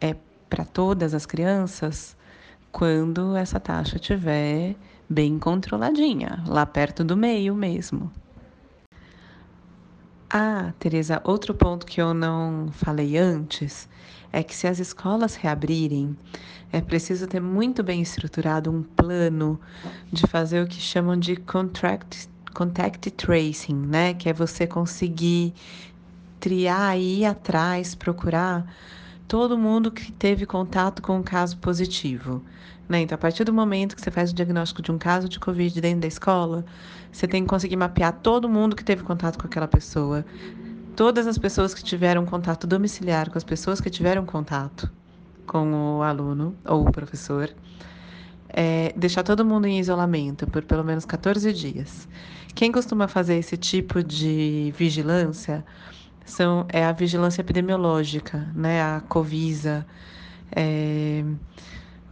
é, 0.00 0.14
para 0.48 0.64
todas 0.64 1.14
as 1.14 1.26
crianças, 1.26 2.16
quando 2.70 3.36
essa 3.36 3.60
taxa 3.60 3.96
estiver 3.96 4.74
bem 5.08 5.38
controladinha, 5.38 6.42
lá 6.46 6.64
perto 6.64 7.04
do 7.04 7.16
meio 7.16 7.54
mesmo. 7.54 8.10
Ah, 10.34 10.72
Teresa, 10.78 11.20
outro 11.24 11.52
ponto 11.52 11.84
que 11.84 12.00
eu 12.00 12.14
não 12.14 12.68
falei 12.72 13.18
antes 13.18 13.86
é 14.32 14.42
que 14.42 14.56
se 14.56 14.66
as 14.66 14.78
escolas 14.78 15.34
reabrirem, 15.34 16.16
é 16.72 16.80
preciso 16.80 17.26
ter 17.26 17.38
muito 17.38 17.82
bem 17.82 18.00
estruturado 18.00 18.70
um 18.70 18.82
plano 18.82 19.60
de 20.10 20.26
fazer 20.26 20.64
o 20.64 20.66
que 20.66 20.80
chamam 20.80 21.18
de 21.18 21.36
contract, 21.36 22.30
contact 22.54 23.10
tracing, 23.10 23.76
né? 23.76 24.14
Que 24.14 24.30
é 24.30 24.32
você 24.32 24.66
conseguir 24.66 25.52
triar 26.40 26.98
e 26.98 27.20
ir 27.20 27.24
atrás, 27.26 27.94
procurar 27.94 28.64
todo 29.28 29.58
mundo 29.58 29.90
que 29.90 30.10
teve 30.12 30.46
contato 30.46 31.02
com 31.02 31.18
um 31.18 31.22
caso 31.22 31.58
positivo. 31.58 32.42
Né? 32.92 33.00
Então, 33.00 33.16
a 33.16 33.18
partir 33.18 33.42
do 33.42 33.54
momento 33.54 33.96
que 33.96 34.02
você 34.02 34.10
faz 34.10 34.32
o 34.32 34.34
diagnóstico 34.34 34.82
de 34.82 34.92
um 34.92 34.98
caso 34.98 35.26
de 35.26 35.40
Covid 35.40 35.80
dentro 35.80 36.00
da 36.00 36.06
escola, 36.06 36.62
você 37.10 37.26
tem 37.26 37.42
que 37.42 37.48
conseguir 37.48 37.74
mapear 37.74 38.12
todo 38.12 38.50
mundo 38.50 38.76
que 38.76 38.84
teve 38.84 39.02
contato 39.02 39.38
com 39.38 39.46
aquela 39.46 39.66
pessoa, 39.66 40.26
todas 40.94 41.26
as 41.26 41.38
pessoas 41.38 41.72
que 41.72 41.82
tiveram 41.82 42.26
contato 42.26 42.66
domiciliar 42.66 43.30
com 43.30 43.38
as 43.38 43.44
pessoas 43.44 43.80
que 43.80 43.88
tiveram 43.88 44.26
contato 44.26 44.92
com 45.46 46.00
o 46.00 46.02
aluno 46.02 46.54
ou 46.66 46.86
o 46.86 46.92
professor. 46.92 47.48
É, 48.50 48.92
deixar 48.94 49.22
todo 49.22 49.42
mundo 49.42 49.66
em 49.66 49.80
isolamento 49.80 50.46
por 50.46 50.62
pelo 50.62 50.84
menos 50.84 51.06
14 51.06 51.50
dias. 51.50 52.06
Quem 52.54 52.70
costuma 52.70 53.08
fazer 53.08 53.36
esse 53.36 53.56
tipo 53.56 54.04
de 54.04 54.70
vigilância 54.76 55.64
são, 56.26 56.66
é 56.68 56.84
a 56.84 56.92
vigilância 56.92 57.40
epidemiológica, 57.40 58.46
né? 58.54 58.82
a 58.82 59.00
Covisa. 59.08 59.86
É, 60.54 61.24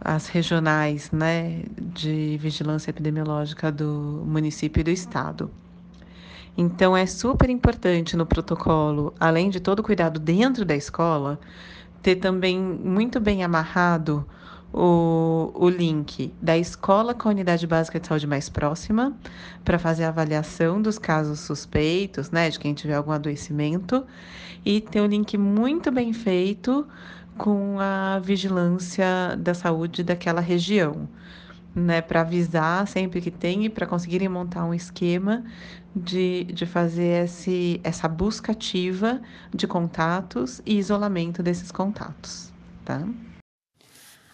as 0.03 0.27
regionais 0.27 1.11
né, 1.11 1.63
de 1.79 2.37
vigilância 2.41 2.89
epidemiológica 2.89 3.71
do 3.71 4.23
município 4.25 4.81
e 4.81 4.83
do 4.83 4.89
estado. 4.89 5.51
Então, 6.57 6.97
é 6.97 7.05
super 7.05 7.49
importante 7.49 8.17
no 8.17 8.25
protocolo, 8.25 9.13
além 9.19 9.49
de 9.49 9.59
todo 9.59 9.79
o 9.79 9.83
cuidado 9.83 10.19
dentro 10.19 10.65
da 10.65 10.75
escola, 10.75 11.39
ter 12.01 12.17
também 12.17 12.59
muito 12.59 13.19
bem 13.19 13.43
amarrado 13.43 14.25
o, 14.73 15.51
o 15.53 15.69
link 15.69 16.33
da 16.41 16.57
escola 16.57 17.13
com 17.13 17.29
a 17.29 17.31
unidade 17.31 17.67
básica 17.67 17.99
de 17.99 18.07
saúde 18.07 18.27
mais 18.27 18.49
próxima, 18.49 19.13
para 19.63 19.77
fazer 19.77 20.03
a 20.03 20.09
avaliação 20.09 20.81
dos 20.81 20.97
casos 20.97 21.39
suspeitos, 21.41 22.31
né, 22.31 22.49
de 22.49 22.59
quem 22.59 22.73
tiver 22.73 22.95
algum 22.95 23.11
adoecimento, 23.11 24.05
e 24.65 24.81
ter 24.81 25.01
um 25.01 25.07
link 25.07 25.37
muito 25.37 25.91
bem 25.91 26.11
feito 26.13 26.87
com 27.41 27.79
a 27.79 28.19
vigilância 28.19 29.35
da 29.35 29.55
saúde 29.55 30.03
daquela 30.03 30.39
região, 30.41 31.09
né, 31.73 31.99
para 31.99 32.21
avisar 32.21 32.87
sempre 32.87 33.19
que 33.19 33.31
tem 33.31 33.65
e 33.65 33.69
para 33.69 33.87
conseguirem 33.87 34.29
montar 34.29 34.63
um 34.63 34.75
esquema 34.75 35.43
de, 35.95 36.43
de 36.45 36.67
fazer 36.67 37.25
esse, 37.25 37.81
essa 37.83 38.07
busca 38.07 38.51
ativa 38.51 39.19
de 39.51 39.65
contatos 39.67 40.61
e 40.67 40.77
isolamento 40.77 41.41
desses 41.41 41.71
contatos, 41.71 42.53
tá? 42.85 43.07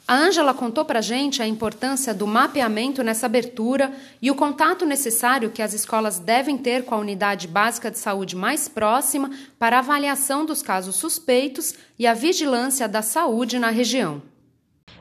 A 0.08 0.16
Ângela 0.16 0.54
contou 0.54 0.86
para 0.86 1.00
a 1.00 1.02
gente 1.02 1.42
a 1.42 1.48
importância 1.48 2.14
do 2.14 2.26
mapeamento 2.26 3.04
nessa 3.04 3.26
abertura 3.26 3.92
e 4.22 4.32
o 4.32 4.36
contato 4.36 4.86
necessário 4.86 5.50
que 5.52 5.62
as 5.62 5.74
escolas 5.74 6.18
devem 6.18 6.58
ter 6.58 6.86
com 6.86 6.96
a 6.96 6.98
unidade 6.98 7.46
básica 7.46 7.92
de 7.92 8.00
saúde 8.00 8.34
mais 8.34 8.70
próxima 8.70 9.30
para 9.60 9.80
avaliação 9.80 10.46
dos 10.46 10.62
casos 10.62 10.96
suspeitos 10.96 11.76
e 12.00 12.08
a 12.08 12.14
vigilância 12.14 12.88
da 12.88 13.02
saúde 13.02 13.60
na 13.60 13.70
região. 13.70 14.22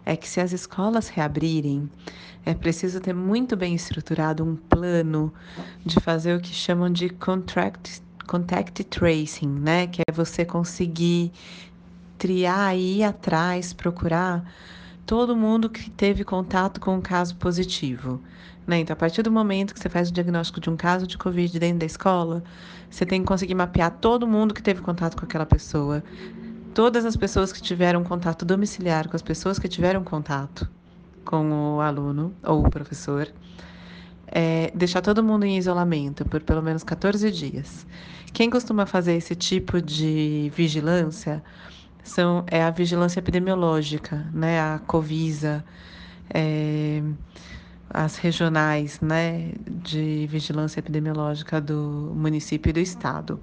É 0.05 0.17
que 0.17 0.29
se 0.29 0.41
as 0.41 0.53
escolas 0.53 1.07
reabrirem, 1.07 1.89
é 2.45 2.53
preciso 2.53 3.01
ter 3.01 3.15
muito 3.15 3.57
bem 3.57 3.77
estruturado 3.77 4.43
um 4.43 4.57
plano 4.57 5.33
de 5.85 6.01
fazer 6.01 6.35
o 6.35 6.41
que 6.41 6.53
chamam 6.53 6.91
de 6.91 7.11
contract, 7.11 8.03
contact 8.27 8.83
tracing, 8.83 9.51
né? 9.61 9.87
Que 9.87 10.03
é 10.09 10.13
você 10.13 10.45
conseguir 10.45 11.31
triar 12.19 12.77
ir 12.77 13.05
atrás, 13.05 13.73
procurar 13.73 14.45
todo 15.07 15.37
mundo 15.37 15.71
que 15.71 15.89
teve 15.89 16.25
contato 16.25 16.81
com 16.81 16.97
um 16.97 17.01
caso 17.01 17.37
positivo. 17.37 18.21
Né? 18.67 18.81
Então, 18.81 18.93
a 18.93 18.97
partir 18.97 19.23
do 19.23 19.31
momento 19.31 19.73
que 19.73 19.81
você 19.81 19.89
faz 19.89 20.11
o 20.11 20.13
diagnóstico 20.13 20.61
de 20.61 20.69
um 20.69 20.77
caso 20.77 21.07
de 21.07 21.17
Covid 21.17 21.57
dentro 21.59 21.79
da 21.79 21.87
escola, 21.87 22.43
você 22.91 23.07
tem 23.07 23.21
que 23.21 23.27
conseguir 23.27 23.55
mapear 23.55 23.93
todo 23.93 24.27
mundo 24.27 24.53
que 24.53 24.63
teve 24.63 24.83
contato 24.83 25.17
com 25.17 25.25
aquela 25.25 25.47
pessoa, 25.47 26.03
todas 26.75 27.07
as 27.07 27.17
pessoas 27.17 27.53
que 27.53 27.63
tiveram 27.63 28.03
contato 28.03 28.45
domiciliar 28.45 29.09
com 29.09 29.15
as 29.15 29.23
pessoas 29.23 29.59
que 29.59 29.69
tiveram 29.69 30.03
contato 30.03 30.69
com 31.25 31.77
o 31.77 31.81
aluno 31.81 32.35
ou 32.43 32.67
o 32.67 32.71
professor, 32.71 33.33
é, 34.27 34.73
deixar 34.75 35.01
todo 35.01 35.23
mundo 35.23 35.45
em 35.45 35.57
isolamento 35.57 36.25
por 36.25 36.43
pelo 36.43 36.63
menos 36.63 36.83
14 36.83 37.31
dias. 37.31 37.87
Quem 38.33 38.51
costuma 38.51 38.85
fazer 38.85 39.15
esse 39.15 39.37
tipo 39.37 39.81
de 39.81 40.51
vigilância 40.55 41.43
são, 42.07 42.45
é 42.47 42.63
a 42.63 42.71
vigilância 42.71 43.19
epidemiológica, 43.19 44.27
né? 44.33 44.61
a 44.61 44.79
Covisa, 44.87 45.65
é, 46.33 47.03
as 47.91 48.17
regionais 48.17 49.01
né? 49.01 49.53
de 49.67 50.27
vigilância 50.29 50.81
epidemiológica 50.81 51.61
do 51.61 52.13
município 52.15 52.71
e 52.71 52.73
do 52.73 52.81
estado. 52.81 53.41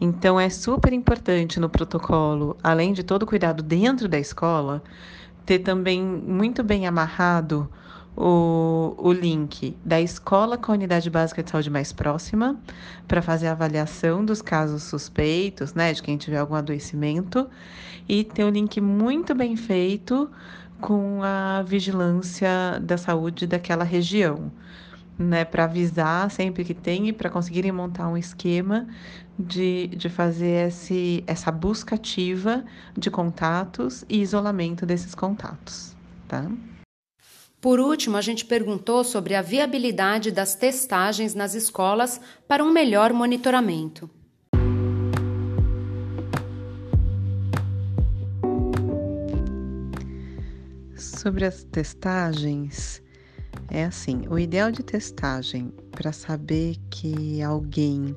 Então, 0.00 0.40
é 0.40 0.48
super 0.48 0.92
importante 0.92 1.60
no 1.60 1.68
protocolo, 1.68 2.56
além 2.62 2.92
de 2.92 3.02
todo 3.02 3.24
o 3.24 3.26
cuidado 3.26 3.62
dentro 3.62 4.08
da 4.08 4.18
escola, 4.18 4.82
ter 5.44 5.58
também 5.58 6.02
muito 6.02 6.62
bem 6.62 6.86
amarrado 6.86 7.68
o, 8.20 8.94
o 8.98 9.12
link 9.12 9.74
da 9.82 9.98
escola 9.98 10.58
com 10.58 10.72
a 10.72 10.74
unidade 10.74 11.08
básica 11.08 11.42
de 11.42 11.50
saúde 11.50 11.70
mais 11.70 11.90
próxima, 11.90 12.60
para 13.08 13.22
fazer 13.22 13.46
a 13.46 13.52
avaliação 13.52 14.22
dos 14.22 14.42
casos 14.42 14.82
suspeitos, 14.82 15.72
né, 15.72 15.94
de 15.94 16.02
quem 16.02 16.18
tiver 16.18 16.36
algum 16.36 16.54
adoecimento, 16.54 17.48
e 18.06 18.22
ter 18.22 18.44
o 18.44 18.48
um 18.48 18.50
link 18.50 18.78
muito 18.78 19.34
bem 19.34 19.56
feito 19.56 20.30
com 20.82 21.22
a 21.22 21.62
vigilância 21.62 22.78
da 22.82 22.98
saúde 22.98 23.46
daquela 23.46 23.84
região 23.84 24.52
né, 25.18 25.44
para 25.44 25.64
avisar 25.64 26.30
sempre 26.30 26.64
que 26.64 26.74
tem 26.74 27.08
e 27.08 27.12
para 27.12 27.30
conseguirem 27.30 27.72
montar 27.72 28.08
um 28.08 28.16
esquema 28.16 28.86
de, 29.38 29.88
de 29.88 30.08
fazer 30.10 30.68
esse, 30.68 31.24
essa 31.26 31.50
busca 31.50 31.94
ativa 31.94 32.64
de 32.96 33.10
contatos 33.10 34.04
e 34.08 34.20
isolamento 34.20 34.84
desses 34.84 35.14
contatos, 35.14 35.96
tá? 36.26 36.50
Por 37.60 37.78
último, 37.78 38.16
a 38.16 38.22
gente 38.22 38.46
perguntou 38.46 39.04
sobre 39.04 39.34
a 39.34 39.42
viabilidade 39.42 40.30
das 40.30 40.54
testagens 40.54 41.34
nas 41.34 41.52
escolas 41.54 42.18
para 42.48 42.64
um 42.64 42.70
melhor 42.72 43.12
monitoramento. 43.12 44.08
Sobre 50.96 51.44
as 51.44 51.62
testagens, 51.64 53.02
é 53.68 53.84
assim, 53.84 54.22
o 54.30 54.38
ideal 54.38 54.72
de 54.72 54.82
testagem 54.82 55.70
para 55.90 56.12
saber 56.12 56.76
que 56.88 57.42
alguém 57.42 58.16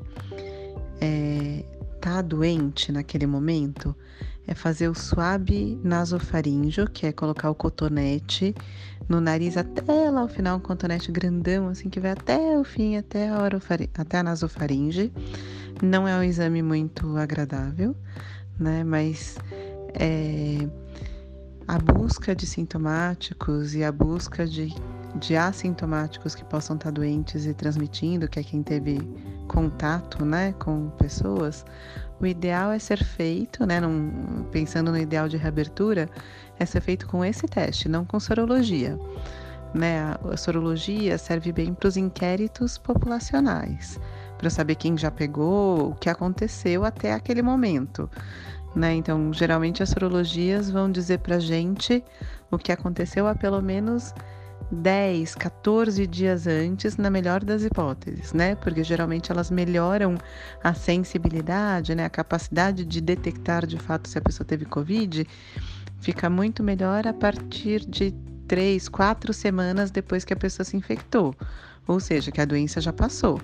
está 1.95 2.19
é, 2.19 2.23
doente 2.23 2.93
naquele 2.93 3.27
momento 3.27 3.93
é 4.47 4.53
fazer 4.53 4.87
o 4.87 4.95
suave 4.95 5.79
nasofaríngeo, 5.83 6.89
que 6.89 7.05
é 7.05 7.11
colocar 7.11 7.49
o 7.49 7.55
cotonete 7.55 8.53
no 9.07 9.19
nariz 9.19 9.57
até 9.57 10.09
lá 10.09 10.23
o 10.23 10.27
final, 10.27 10.57
um 10.57 10.59
cotonete 10.59 11.11
grandão, 11.11 11.67
assim, 11.67 11.89
que 11.89 11.99
vai 11.99 12.11
até 12.11 12.57
o 12.57 12.63
fim, 12.63 12.97
até 12.97 13.29
a, 13.29 13.49
até 13.97 14.17
a 14.19 14.23
nasofaringe. 14.23 15.11
Não 15.81 16.07
é 16.07 16.15
um 16.15 16.23
exame 16.23 16.61
muito 16.61 17.17
agradável, 17.17 17.95
né? 18.59 18.83
Mas 18.83 19.37
é, 19.93 20.67
a 21.67 21.77
busca 21.79 22.35
de 22.35 22.45
sintomáticos 22.45 23.75
e 23.75 23.83
a 23.83 23.91
busca 23.91 24.45
de 24.45 24.73
de 25.15 25.35
assintomáticos 25.35 26.33
que 26.33 26.43
possam 26.43 26.75
estar 26.75 26.91
doentes 26.91 27.45
e 27.45 27.53
transmitindo, 27.53 28.27
que 28.27 28.39
é 28.39 28.43
quem 28.43 28.63
teve 28.63 28.99
contato, 29.47 30.25
né, 30.25 30.53
com 30.53 30.89
pessoas, 30.91 31.65
o 32.23 32.27
ideal 32.27 32.71
é 32.71 32.79
ser 32.79 33.03
feito, 33.03 33.65
né, 33.65 33.81
num, 33.81 34.45
pensando 34.51 34.91
no 34.91 34.97
ideal 34.97 35.27
de 35.27 35.35
reabertura, 35.35 36.09
é 36.57 36.65
ser 36.65 36.81
feito 36.81 37.05
com 37.05 37.23
esse 37.23 37.45
teste, 37.47 37.89
não 37.89 38.05
com 38.05 38.19
sorologia. 38.19 38.97
Né? 39.73 39.99
A, 40.31 40.37
sorologia 40.37 41.17
serve 41.17 41.51
bem 41.51 41.73
para 41.73 41.87
os 41.87 41.97
inquéritos 41.97 42.77
populacionais, 42.77 43.99
para 44.37 44.49
saber 44.49 44.75
quem 44.75 44.97
já 44.97 45.11
pegou, 45.11 45.89
o 45.89 45.95
que 45.95 46.09
aconteceu 46.09 46.85
até 46.85 47.13
aquele 47.13 47.41
momento. 47.41 48.09
Né? 48.75 48.93
Então, 48.95 49.33
geralmente 49.33 49.83
as 49.83 49.89
sorologias 49.89 50.69
vão 50.69 50.89
dizer 50.89 51.19
para 51.19 51.39
gente 51.39 52.03
o 52.49 52.57
que 52.57 52.71
aconteceu 52.71 53.27
há 53.27 53.35
pelo 53.35 53.61
menos 53.61 54.13
10, 54.71 55.35
14 55.35 56.07
dias 56.07 56.47
antes, 56.47 56.97
na 56.97 57.09
melhor 57.09 57.43
das 57.43 57.63
hipóteses, 57.63 58.33
né? 58.33 58.55
Porque 58.55 58.83
geralmente 58.83 59.31
elas 59.31 59.51
melhoram 59.51 60.17
a 60.63 60.73
sensibilidade, 60.73 61.93
né? 61.95 62.05
A 62.05 62.09
capacidade 62.09 62.83
de 62.83 63.01
detectar 63.01 63.65
de 63.65 63.77
fato 63.77 64.09
se 64.09 64.17
a 64.17 64.21
pessoa 64.21 64.45
teve 64.45 64.65
Covid 64.65 65.27
fica 65.99 66.29
muito 66.29 66.61
melhor 66.61 67.07
a 67.07 67.13
partir 67.13 67.85
de 67.85 68.13
três, 68.47 68.89
quatro 68.89 69.33
semanas 69.33 69.89
depois 69.89 70.25
que 70.25 70.33
a 70.33 70.37
pessoa 70.37 70.65
se 70.65 70.75
infectou, 70.75 71.33
ou 71.87 71.99
seja, 71.99 72.31
que 72.31 72.41
a 72.41 72.45
doença 72.45 72.81
já 72.81 72.91
passou. 72.91 73.39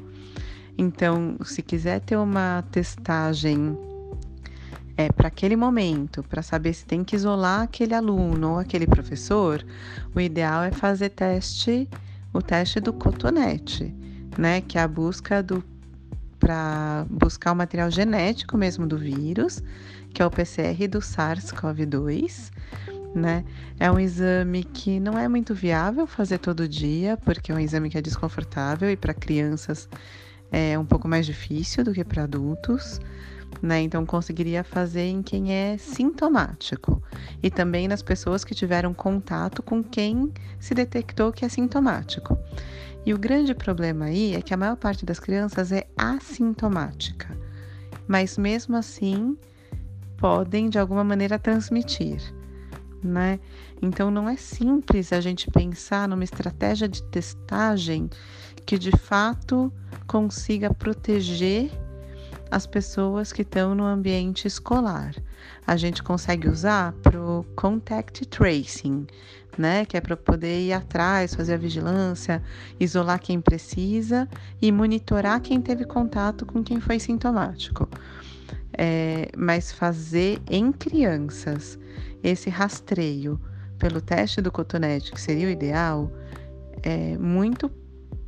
Então, 0.78 1.38
se 1.44 1.62
quiser 1.62 2.00
ter 2.02 2.18
uma 2.18 2.64
testagem 2.72 3.78
é, 5.00 5.10
para 5.10 5.30
aquele 5.30 5.56
momento, 5.56 6.22
para 6.24 6.42
saber 6.42 6.74
se 6.74 6.86
tem 6.86 7.06
que 7.06 7.16
isolar 7.16 7.62
aquele 7.62 7.94
aluno 7.94 8.52
ou 8.52 8.60
aquele 8.60 8.86
professor, 8.86 9.66
o 10.14 10.20
ideal 10.20 10.62
é 10.62 10.74
fazer 10.74 11.12
teste, 11.12 11.88
o 12.34 12.42
teste 12.42 12.82
do 12.82 12.92
cotonete, 12.92 13.96
né? 14.38 14.60
Que 14.60 14.78
é 14.78 14.82
a 14.82 14.88
busca 14.90 15.42
do 15.42 15.64
para 16.38 17.06
buscar 17.10 17.54
o 17.54 17.56
material 17.56 17.90
genético 17.90 18.58
mesmo 18.58 18.86
do 18.86 18.98
vírus, 18.98 19.64
que 20.14 20.22
é 20.22 20.26
o 20.26 20.30
PCR 20.30 20.86
do 20.90 21.00
SARS-CoV-2, 21.00 22.52
né? 23.16 23.46
É 23.80 23.90
um 23.90 24.00
exame 24.02 24.66
que 24.66 25.00
não 25.00 25.18
é 25.18 25.30
muito 25.30 25.56
viável 25.56 26.06
fazer 26.08 26.40
todo 26.40 26.68
dia, 26.68 27.16
porque 27.24 27.54
é 27.54 27.56
um 27.56 27.60
exame 27.60 27.90
que 27.90 27.98
é 27.98 28.02
desconfortável 28.02 28.92
e 28.92 28.98
para 28.98 29.14
crianças 29.14 29.88
é 30.52 30.78
um 30.78 30.86
pouco 30.86 31.08
mais 31.08 31.26
difícil 31.26 31.86
do 31.86 31.94
que 31.94 32.04
para 32.04 32.24
adultos 32.24 33.00
né? 33.62 33.82
Então 33.82 34.06
conseguiria 34.06 34.64
fazer 34.64 35.08
em 35.08 35.22
quem 35.22 35.54
é 35.54 35.78
sintomático 35.78 37.02
e 37.42 37.50
também 37.50 37.88
nas 37.88 38.02
pessoas 38.02 38.44
que 38.44 38.56
tiveram 38.56 38.94
contato 38.94 39.62
com 39.62 39.84
quem 39.84 40.32
se 40.60 40.74
detectou 40.74 41.32
que 41.32 41.46
é 41.46 41.50
sintomático. 41.50 42.38
E 43.06 43.14
o 43.14 43.18
grande 43.18 43.54
problema 43.54 44.06
aí 44.06 44.36
é 44.36 44.42
que 44.42 44.54
a 44.54 44.58
maior 44.58 44.76
parte 44.76 45.06
das 45.06 45.20
crianças 45.20 45.72
é 45.72 45.88
assintomática, 45.98 47.36
mas 48.08 48.38
mesmo 48.38 48.76
assim 48.76 49.38
podem 50.18 50.70
de 50.70 50.78
alguma 50.78 51.04
maneira 51.04 51.40
transmitir, 51.40 52.22
né? 53.02 53.40
Então 53.82 54.12
não 54.12 54.28
é 54.28 54.36
simples 54.36 55.14
a 55.14 55.22
gente 55.22 55.50
pensar 55.50 56.08
numa 56.08 56.24
estratégia 56.24 56.88
de 56.88 57.02
testagem 57.04 58.10
que 58.66 58.78
de 58.78 58.92
fato 58.92 59.72
consiga 60.06 60.74
proteger 60.74 61.72
as 62.52 62.66
pessoas 62.66 63.32
que 63.32 63.44
estão 63.44 63.76
no 63.76 63.86
ambiente 63.86 64.48
escolar. 64.48 65.16
A 65.66 65.78
gente 65.78 66.02
consegue 66.02 66.48
usar 66.48 66.94
para 67.04 67.20
o 67.20 67.44
contact 67.56 68.26
tracing, 68.28 69.06
né? 69.58 69.86
Que 69.86 69.98
é 69.98 70.02
para 70.02 70.18
poder 70.18 70.62
ir 70.62 70.74
atrás, 70.74 71.36
fazer 71.36 71.54
a 71.54 71.58
vigilância, 71.58 72.42
isolar 72.80 73.20
quem 73.20 73.40
precisa 73.40 74.28
e 74.62 74.72
monitorar 74.72 75.42
quem 75.42 75.62
teve 75.62 75.86
contato 75.86 76.46
com 76.46 76.64
quem 76.64 76.80
foi 76.80 77.00
sintomático. 77.00 77.88
É, 78.78 79.30
mas 79.38 79.72
fazer 79.72 80.42
em 80.50 80.72
crianças 80.72 81.78
esse 82.24 82.50
rastreio 82.50 83.40
pelo 83.78 84.02
teste 84.02 84.42
do 84.42 84.52
cotonete, 84.52 85.12
que 85.12 85.22
seria 85.22 85.48
o 85.48 85.50
ideal, 85.50 86.12
é 86.84 87.18
muito 87.18 87.70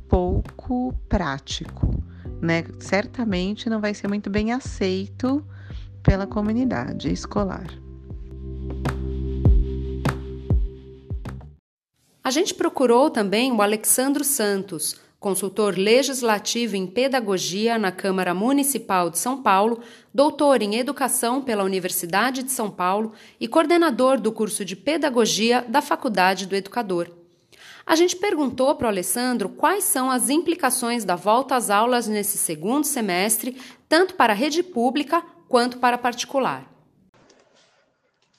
pouco 0.08 0.94
prático 1.08 2.01
né, 2.42 2.64
certamente 2.80 3.70
não 3.70 3.80
vai 3.80 3.94
ser 3.94 4.08
muito 4.08 4.28
bem 4.28 4.52
aceito 4.52 5.46
pela 6.02 6.26
comunidade 6.26 7.10
escolar. 7.10 7.66
A 12.24 12.30
gente 12.30 12.54
procurou 12.54 13.10
também 13.10 13.52
o 13.52 13.62
Alexandro 13.62 14.24
Santos, 14.24 15.00
consultor 15.20 15.78
legislativo 15.78 16.76
em 16.76 16.86
pedagogia 16.86 17.78
na 17.78 17.92
Câmara 17.92 18.34
Municipal 18.34 19.08
de 19.08 19.18
São 19.18 19.40
Paulo, 19.40 19.80
doutor 20.12 20.62
em 20.62 20.76
educação 20.76 21.40
pela 21.42 21.62
Universidade 21.62 22.42
de 22.42 22.50
São 22.50 22.70
Paulo 22.70 23.12
e 23.38 23.46
coordenador 23.46 24.20
do 24.20 24.32
curso 24.32 24.64
de 24.64 24.74
pedagogia 24.74 25.64
da 25.68 25.80
Faculdade 25.80 26.46
do 26.46 26.56
Educador. 26.56 27.21
A 27.84 27.96
gente 27.96 28.16
perguntou 28.16 28.74
para 28.76 28.86
o 28.86 28.88
Alessandro 28.88 29.48
quais 29.48 29.84
são 29.84 30.10
as 30.10 30.30
implicações 30.30 31.04
da 31.04 31.16
volta 31.16 31.56
às 31.56 31.68
aulas 31.68 32.06
nesse 32.06 32.38
segundo 32.38 32.86
semestre, 32.86 33.60
tanto 33.88 34.14
para 34.14 34.32
a 34.32 34.36
rede 34.36 34.62
pública 34.62 35.22
quanto 35.48 35.78
para 35.78 35.96
a 35.96 35.98
particular. 35.98 36.70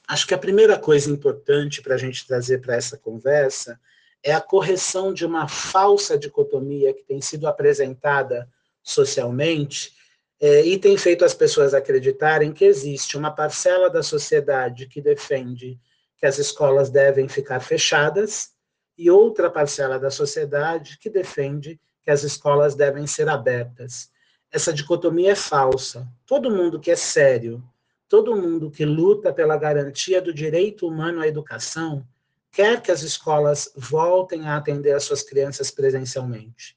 Acho 0.08 0.26
que 0.26 0.34
a 0.34 0.38
primeira 0.38 0.78
coisa 0.78 1.10
importante 1.10 1.82
para 1.82 1.94
a 1.94 1.98
gente 1.98 2.26
trazer 2.26 2.60
para 2.60 2.74
essa 2.74 2.96
conversa 2.96 3.78
é 4.22 4.32
a 4.32 4.40
correção 4.40 5.12
de 5.12 5.24
uma 5.24 5.46
falsa 5.46 6.18
dicotomia 6.18 6.94
que 6.94 7.04
tem 7.04 7.20
sido 7.20 7.46
apresentada 7.46 8.48
socialmente 8.82 9.92
é, 10.40 10.62
e 10.62 10.78
tem 10.78 10.96
feito 10.96 11.24
as 11.24 11.34
pessoas 11.34 11.74
acreditarem 11.74 12.52
que 12.52 12.64
existe 12.64 13.16
uma 13.16 13.30
parcela 13.30 13.88
da 13.88 14.02
sociedade 14.02 14.86
que 14.86 15.00
defende 15.00 15.78
que 16.18 16.26
as 16.26 16.38
escolas 16.38 16.90
devem 16.90 17.28
ficar 17.28 17.60
fechadas 17.60 18.53
e 18.96 19.10
outra 19.10 19.50
parcela 19.50 19.98
da 19.98 20.10
sociedade 20.10 20.98
que 20.98 21.10
defende 21.10 21.80
que 22.02 22.10
as 22.10 22.22
escolas 22.22 22.74
devem 22.74 23.06
ser 23.06 23.28
abertas. 23.28 24.10
Essa 24.52 24.72
dicotomia 24.72 25.32
é 25.32 25.34
falsa. 25.34 26.06
Todo 26.26 26.50
mundo 26.50 26.78
que 26.78 26.90
é 26.90 26.96
sério, 26.96 27.62
todo 28.08 28.36
mundo 28.36 28.70
que 28.70 28.84
luta 28.84 29.32
pela 29.32 29.56
garantia 29.56 30.22
do 30.22 30.32
direito 30.32 30.86
humano 30.86 31.20
à 31.20 31.26
educação, 31.26 32.06
quer 32.52 32.80
que 32.80 32.92
as 32.92 33.02
escolas 33.02 33.72
voltem 33.74 34.46
a 34.46 34.56
atender 34.56 34.92
as 34.92 35.02
suas 35.02 35.22
crianças 35.22 35.72
presencialmente. 35.72 36.76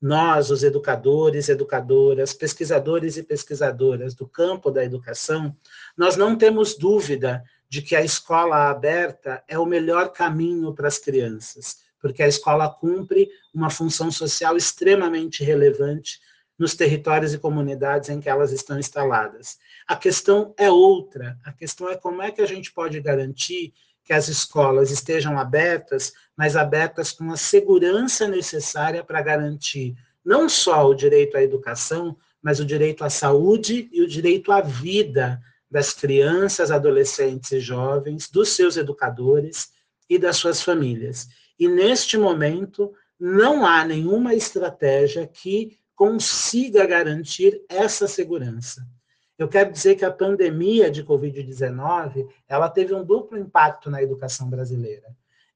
Nós, 0.00 0.50
os 0.50 0.62
educadores, 0.62 1.48
educadoras, 1.48 2.32
pesquisadores 2.32 3.16
e 3.16 3.22
pesquisadoras 3.22 4.14
do 4.14 4.26
campo 4.26 4.70
da 4.70 4.82
educação, 4.84 5.54
nós 5.96 6.16
não 6.16 6.38
temos 6.38 6.78
dúvida 6.78 7.44
de 7.68 7.82
que 7.82 7.94
a 7.94 8.02
escola 8.02 8.70
aberta 8.70 9.42
é 9.46 9.58
o 9.58 9.66
melhor 9.66 10.12
caminho 10.12 10.72
para 10.74 10.88
as 10.88 10.98
crianças, 10.98 11.78
porque 12.00 12.22
a 12.22 12.28
escola 12.28 12.68
cumpre 12.68 13.28
uma 13.52 13.70
função 13.70 14.10
social 14.10 14.56
extremamente 14.56 15.44
relevante 15.44 16.20
nos 16.58 16.74
territórios 16.74 17.32
e 17.32 17.38
comunidades 17.38 18.08
em 18.08 18.20
que 18.20 18.28
elas 18.28 18.52
estão 18.52 18.78
instaladas. 18.78 19.58
A 19.86 19.94
questão 19.94 20.54
é 20.56 20.70
outra, 20.70 21.38
a 21.44 21.52
questão 21.52 21.88
é 21.88 21.96
como 21.96 22.20
é 22.20 22.30
que 22.30 22.40
a 22.40 22.46
gente 22.46 22.72
pode 22.72 23.00
garantir 23.00 23.72
que 24.04 24.12
as 24.12 24.28
escolas 24.28 24.90
estejam 24.90 25.38
abertas, 25.38 26.14
mas 26.36 26.56
abertas 26.56 27.12
com 27.12 27.30
a 27.30 27.36
segurança 27.36 28.26
necessária 28.26 29.04
para 29.04 29.20
garantir 29.20 29.94
não 30.24 30.48
só 30.48 30.88
o 30.88 30.94
direito 30.94 31.36
à 31.36 31.42
educação, 31.42 32.16
mas 32.42 32.58
o 32.58 32.64
direito 32.64 33.04
à 33.04 33.10
saúde 33.10 33.88
e 33.92 34.02
o 34.02 34.08
direito 34.08 34.50
à 34.50 34.60
vida 34.60 35.40
das 35.70 35.92
crianças, 35.92 36.70
adolescentes 36.70 37.52
e 37.52 37.60
jovens, 37.60 38.30
dos 38.30 38.50
seus 38.50 38.76
educadores 38.76 39.70
e 40.08 40.18
das 40.18 40.36
suas 40.36 40.62
famílias. 40.62 41.28
E 41.58 41.68
neste 41.68 42.16
momento, 42.16 42.92
não 43.18 43.66
há 43.66 43.84
nenhuma 43.84 44.34
estratégia 44.34 45.26
que 45.26 45.78
consiga 45.94 46.86
garantir 46.86 47.60
essa 47.68 48.06
segurança. 48.06 48.86
Eu 49.36 49.48
quero 49.48 49.70
dizer 49.70 49.94
que 49.96 50.04
a 50.04 50.10
pandemia 50.10 50.90
de 50.90 51.04
Covid-19, 51.04 52.28
ela 52.48 52.68
teve 52.68 52.94
um 52.94 53.04
duplo 53.04 53.38
impacto 53.38 53.90
na 53.90 54.02
educação 54.02 54.48
brasileira. 54.48 55.14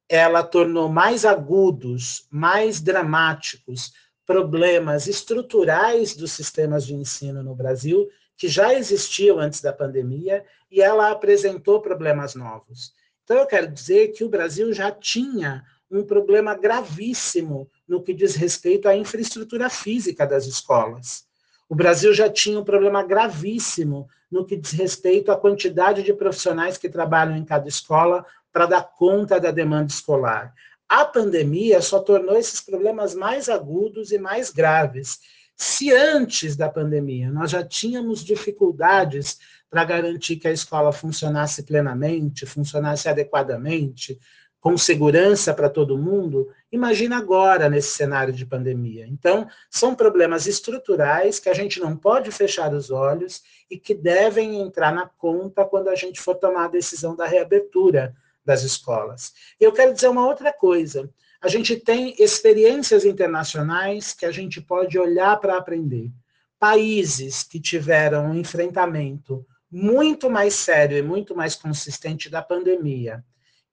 Ela 0.08 0.42
tornou 0.42 0.88
mais 0.88 1.24
agudos, 1.24 2.26
mais 2.30 2.80
dramáticos 2.80 3.92
problemas 4.26 5.06
estruturais 5.06 6.14
dos 6.14 6.32
sistemas 6.32 6.86
de 6.86 6.94
ensino 6.94 7.42
no 7.42 7.54
Brasil, 7.54 8.08
que 8.42 8.48
já 8.48 8.74
existiam 8.74 9.38
antes 9.38 9.60
da 9.60 9.72
pandemia, 9.72 10.44
e 10.68 10.82
ela 10.82 11.12
apresentou 11.12 11.80
problemas 11.80 12.34
novos. 12.34 12.92
Então, 13.22 13.36
eu 13.36 13.46
quero 13.46 13.68
dizer 13.68 14.08
que 14.08 14.24
o 14.24 14.28
Brasil 14.28 14.72
já 14.72 14.90
tinha 14.90 15.64
um 15.88 16.02
problema 16.02 16.52
gravíssimo 16.52 17.70
no 17.86 18.02
que 18.02 18.12
diz 18.12 18.34
respeito 18.34 18.88
à 18.88 18.96
infraestrutura 18.96 19.70
física 19.70 20.26
das 20.26 20.44
escolas. 20.46 21.24
O 21.68 21.76
Brasil 21.76 22.12
já 22.12 22.28
tinha 22.28 22.58
um 22.58 22.64
problema 22.64 23.04
gravíssimo 23.04 24.08
no 24.28 24.44
que 24.44 24.56
diz 24.56 24.72
respeito 24.72 25.30
à 25.30 25.36
quantidade 25.36 26.02
de 26.02 26.12
profissionais 26.12 26.76
que 26.76 26.88
trabalham 26.88 27.36
em 27.36 27.44
cada 27.44 27.68
escola 27.68 28.26
para 28.52 28.66
dar 28.66 28.82
conta 28.82 29.38
da 29.38 29.52
demanda 29.52 29.92
escolar. 29.92 30.52
A 30.88 31.04
pandemia 31.04 31.80
só 31.80 32.00
tornou 32.00 32.36
esses 32.36 32.60
problemas 32.60 33.14
mais 33.14 33.48
agudos 33.48 34.10
e 34.10 34.18
mais 34.18 34.50
graves. 34.50 35.20
Se 35.62 35.92
antes 35.92 36.56
da 36.56 36.68
pandemia 36.68 37.30
nós 37.30 37.52
já 37.52 37.62
tínhamos 37.62 38.24
dificuldades 38.24 39.38
para 39.70 39.84
garantir 39.84 40.34
que 40.34 40.48
a 40.48 40.52
escola 40.52 40.90
funcionasse 40.90 41.62
plenamente, 41.62 42.44
funcionasse 42.44 43.08
adequadamente, 43.08 44.18
com 44.60 44.76
segurança 44.76 45.54
para 45.54 45.70
todo 45.70 45.96
mundo, 45.96 46.48
imagina 46.72 47.16
agora 47.16 47.70
nesse 47.70 47.90
cenário 47.96 48.32
de 48.32 48.44
pandemia. 48.44 49.06
Então, 49.06 49.46
são 49.70 49.94
problemas 49.94 50.48
estruturais 50.48 51.38
que 51.38 51.48
a 51.48 51.54
gente 51.54 51.78
não 51.78 51.96
pode 51.96 52.32
fechar 52.32 52.74
os 52.74 52.90
olhos 52.90 53.40
e 53.70 53.78
que 53.78 53.94
devem 53.94 54.60
entrar 54.60 54.92
na 54.92 55.06
conta 55.06 55.64
quando 55.64 55.86
a 55.86 55.94
gente 55.94 56.20
for 56.20 56.34
tomar 56.34 56.64
a 56.64 56.68
decisão 56.68 57.14
da 57.14 57.24
reabertura 57.24 58.16
das 58.44 58.64
escolas. 58.64 59.32
Eu 59.60 59.70
quero 59.70 59.94
dizer 59.94 60.08
uma 60.08 60.26
outra 60.26 60.52
coisa. 60.52 61.08
A 61.42 61.48
gente 61.48 61.76
tem 61.76 62.14
experiências 62.18 63.04
internacionais 63.04 64.14
que 64.14 64.24
a 64.24 64.30
gente 64.30 64.60
pode 64.60 64.98
olhar 64.98 65.36
para 65.40 65.56
aprender. 65.56 66.10
Países 66.58 67.42
que 67.42 67.60
tiveram 67.60 68.30
um 68.30 68.34
enfrentamento 68.34 69.44
muito 69.70 70.30
mais 70.30 70.54
sério 70.54 70.96
e 70.96 71.02
muito 71.02 71.34
mais 71.34 71.56
consistente 71.56 72.30
da 72.30 72.40
pandemia 72.40 73.24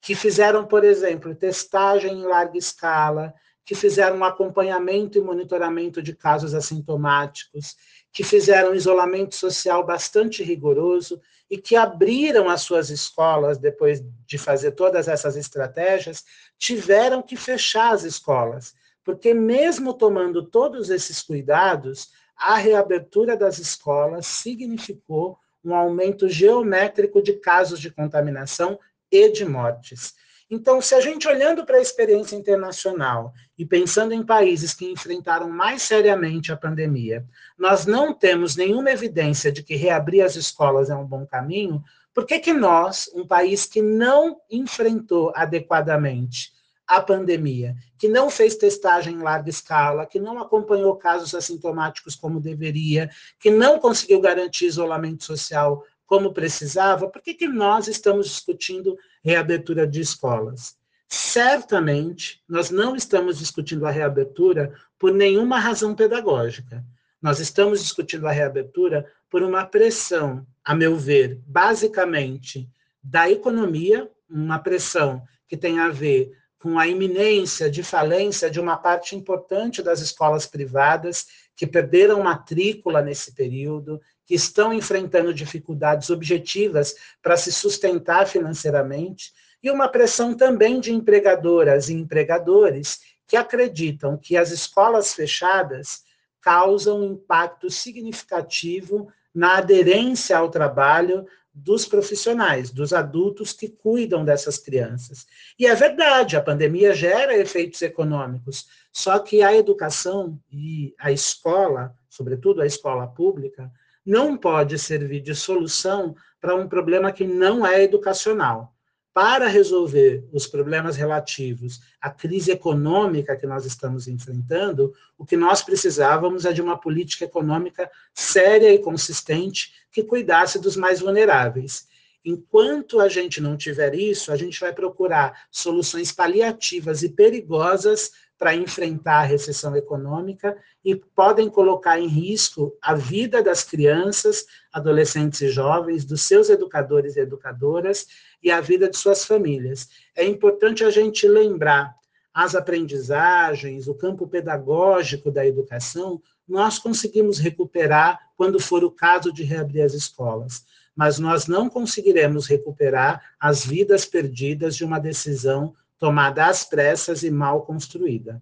que 0.01 0.15
fizeram, 0.15 0.65
por 0.65 0.83
exemplo, 0.83 1.35
testagem 1.35 2.19
em 2.19 2.25
larga 2.25 2.57
escala, 2.57 3.33
que 3.65 3.75
fizeram 3.75 4.23
acompanhamento 4.23 5.17
e 5.17 5.21
monitoramento 5.21 6.01
de 6.01 6.15
casos 6.15 6.53
assintomáticos, 6.53 7.75
que 8.11 8.23
fizeram 8.23 8.73
isolamento 8.73 9.35
social 9.35 9.85
bastante 9.85 10.43
rigoroso 10.43 11.21
e 11.49 11.57
que 11.57 11.75
abriram 11.75 12.49
as 12.49 12.61
suas 12.61 12.89
escolas 12.89 13.57
depois 13.57 14.03
de 14.25 14.37
fazer 14.37 14.71
todas 14.71 15.07
essas 15.07 15.35
estratégias, 15.35 16.23
tiveram 16.57 17.21
que 17.21 17.35
fechar 17.35 17.93
as 17.93 18.03
escolas, 18.03 18.75
porque 19.03 19.33
mesmo 19.33 19.93
tomando 19.93 20.43
todos 20.43 20.89
esses 20.89 21.21
cuidados, 21.21 22.09
a 22.35 22.55
reabertura 22.55 23.35
das 23.35 23.57
escolas 23.57 24.25
significou 24.25 25.37
um 25.63 25.75
aumento 25.75 26.29
geométrico 26.29 27.21
de 27.21 27.33
casos 27.33 27.79
de 27.79 27.91
contaminação 27.91 28.79
e 29.11 29.29
de 29.29 29.43
mortes. 29.43 30.13
Então, 30.49 30.81
se 30.81 30.95
a 30.95 30.99
gente 30.99 31.27
olhando 31.27 31.63
para 31.63 31.77
a 31.77 31.81
experiência 31.81 32.35
internacional 32.35 33.31
e 33.55 33.63
pensando 33.63 34.13
em 34.13 34.25
países 34.25 34.73
que 34.73 34.89
enfrentaram 34.89 35.47
mais 35.47 35.83
seriamente 35.83 36.51
a 36.51 36.57
pandemia, 36.57 37.23
nós 37.57 37.85
não 37.85 38.13
temos 38.13 38.55
nenhuma 38.55 38.89
evidência 38.89 39.51
de 39.51 39.61
que 39.61 39.75
reabrir 39.75 40.21
as 40.23 40.35
escolas 40.35 40.89
é 40.89 40.95
um 40.95 41.05
bom 41.05 41.23
caminho, 41.23 41.83
por 42.13 42.25
que, 42.25 42.39
que 42.39 42.51
nós, 42.51 43.09
um 43.13 43.27
país 43.27 43.67
que 43.67 43.81
não 43.81 44.41
enfrentou 44.49 45.31
adequadamente 45.35 46.51
a 46.87 46.99
pandemia, 46.99 47.75
que 47.99 48.07
não 48.07 48.31
fez 48.31 48.55
testagem 48.55 49.13
em 49.13 49.21
larga 49.21 49.51
escala, 49.51 50.07
que 50.07 50.19
não 50.19 50.39
acompanhou 50.39 50.95
casos 50.95 51.35
assintomáticos 51.35 52.15
como 52.15 52.41
deveria, 52.41 53.11
que 53.39 53.51
não 53.51 53.77
conseguiu 53.77 54.19
garantir 54.19 54.65
isolamento 54.65 55.23
social 55.23 55.83
como 56.09 56.33
precisava, 56.33 57.07
por 57.07 57.21
que, 57.21 57.35
que 57.35 57.47
nós 57.47 57.87
estamos 57.87 58.25
discutindo 58.25 58.97
reabertura 59.23 59.85
de 59.85 60.01
escolas? 60.01 60.75
Certamente, 61.07 62.41
nós 62.49 62.71
não 62.71 62.95
estamos 62.95 63.37
discutindo 63.37 63.85
a 63.85 63.91
reabertura 63.91 64.73
por 64.97 65.13
nenhuma 65.13 65.59
razão 65.59 65.93
pedagógica. 65.93 66.83
Nós 67.21 67.39
estamos 67.39 67.83
discutindo 67.83 68.27
a 68.27 68.31
reabertura 68.31 69.05
por 69.29 69.43
uma 69.43 69.63
pressão, 69.67 70.47
a 70.65 70.73
meu 70.73 70.97
ver, 70.97 71.39
basicamente 71.45 72.67
da 73.03 73.29
economia, 73.29 74.09
uma 74.27 74.57
pressão 74.57 75.21
que 75.47 75.55
tem 75.55 75.77
a 75.77 75.89
ver 75.89 76.35
com 76.57 76.79
a 76.79 76.87
iminência 76.87 77.69
de 77.69 77.83
falência 77.83 78.49
de 78.49 78.59
uma 78.59 78.77
parte 78.77 79.15
importante 79.15 79.83
das 79.83 80.01
escolas 80.01 80.47
privadas 80.47 81.27
que 81.55 81.67
perderam 81.67 82.23
matrícula 82.23 82.99
nesse 83.01 83.33
período, 83.35 84.01
que 84.29 84.35
estão 84.35 84.71
enfrentando 84.71 85.33
dificuldades 85.33 86.11
objetivas 86.11 86.93
para 87.19 87.35
se 87.35 87.51
sustentar 87.51 88.27
financeiramente, 88.27 89.33
e 89.63 89.71
uma 89.71 89.89
pressão 89.89 90.35
também 90.35 90.79
de 90.79 90.93
empregadoras 90.93 91.89
e 91.89 91.95
empregadores 91.95 92.99
que 93.25 93.35
acreditam 93.35 94.15
que 94.15 94.37
as 94.37 94.51
escolas 94.51 95.15
fechadas 95.15 96.03
causam 96.39 96.99
um 96.99 97.13
impacto 97.13 97.71
significativo 97.71 99.11
na 99.33 99.57
aderência 99.57 100.37
ao 100.37 100.51
trabalho 100.51 101.25
dos 101.51 101.87
profissionais, 101.87 102.69
dos 102.69 102.93
adultos 102.93 103.51
que 103.51 103.67
cuidam 103.67 104.23
dessas 104.23 104.59
crianças. 104.59 105.25
E 105.57 105.65
é 105.65 105.73
verdade, 105.73 106.37
a 106.37 106.41
pandemia 106.41 106.93
gera 106.93 107.35
efeitos 107.35 107.81
econômicos, 107.81 108.67
só 108.93 109.17
que 109.17 109.41
a 109.41 109.55
educação 109.55 110.39
e 110.51 110.93
a 110.99 111.11
escola, 111.11 111.95
sobretudo 112.07 112.61
a 112.61 112.67
escola 112.67 113.07
pública, 113.07 113.71
não 114.05 114.37
pode 114.37 114.77
servir 114.79 115.21
de 115.21 115.35
solução 115.35 116.15
para 116.39 116.55
um 116.55 116.67
problema 116.67 117.11
que 117.11 117.25
não 117.25 117.65
é 117.65 117.83
educacional. 117.83 118.73
Para 119.13 119.47
resolver 119.47 120.23
os 120.31 120.47
problemas 120.47 120.95
relativos 120.95 121.81
à 121.99 122.09
crise 122.09 122.51
econômica 122.51 123.35
que 123.35 123.47
nós 123.47 123.65
estamos 123.65 124.07
enfrentando, 124.07 124.93
o 125.17 125.25
que 125.25 125.35
nós 125.35 125.61
precisávamos 125.61 126.45
é 126.45 126.53
de 126.53 126.61
uma 126.61 126.79
política 126.79 127.25
econômica 127.25 127.89
séria 128.13 128.71
e 128.71 128.79
consistente 128.79 129.73
que 129.91 130.03
cuidasse 130.03 130.59
dos 130.59 130.77
mais 130.77 131.01
vulneráveis. 131.01 131.87
Enquanto 132.23 132.99
a 132.99 133.09
gente 133.09 133.41
não 133.41 133.57
tiver 133.57 133.95
isso, 133.95 134.31
a 134.31 134.35
gente 134.35 134.59
vai 134.59 134.73
procurar 134.73 135.47
soluções 135.49 136.11
paliativas 136.11 137.01
e 137.01 137.09
perigosas 137.09 138.11
para 138.39 138.55
enfrentar 138.55 139.19
a 139.19 139.25
recessão 139.25 139.75
econômica 139.75 140.57
e 140.83 140.95
podem 140.95 141.49
colocar 141.49 141.99
em 141.99 142.07
risco 142.07 142.73
a 142.81 142.95
vida 142.95 143.43
das 143.43 143.65
crianças, 143.65 144.45
adolescentes 144.71 145.41
e 145.41 145.49
jovens, 145.49 146.05
dos 146.05 146.21
seus 146.21 146.49
educadores 146.49 147.17
e 147.17 147.19
educadoras 147.19 148.07
e 148.41 148.49
a 148.49 148.61
vida 148.61 148.89
de 148.89 148.95
suas 148.95 149.25
famílias. 149.25 149.89
É 150.15 150.25
importante 150.25 150.85
a 150.85 150.89
gente 150.89 151.27
lembrar 151.27 151.93
as 152.33 152.55
aprendizagens, 152.55 153.89
o 153.89 153.93
campo 153.93 154.25
pedagógico 154.25 155.29
da 155.29 155.45
educação, 155.45 156.21
nós 156.47 156.79
conseguimos 156.79 157.39
recuperar 157.39 158.19
quando 158.37 158.57
for 158.57 158.85
o 158.85 158.91
caso 158.91 159.33
de 159.33 159.43
reabrir 159.43 159.81
as 159.81 159.93
escolas, 159.93 160.63
mas 160.95 161.19
nós 161.19 161.45
não 161.47 161.69
conseguiremos 161.69 162.47
recuperar 162.47 163.21
as 163.37 163.65
vidas 163.65 164.05
perdidas 164.05 164.77
de 164.77 164.85
uma 164.85 164.99
decisão 164.99 165.75
tomada 165.99 166.45
às 166.45 166.63
pressas 166.63 167.21
e 167.23 167.29
mal 167.29 167.63
construída. 167.63 168.41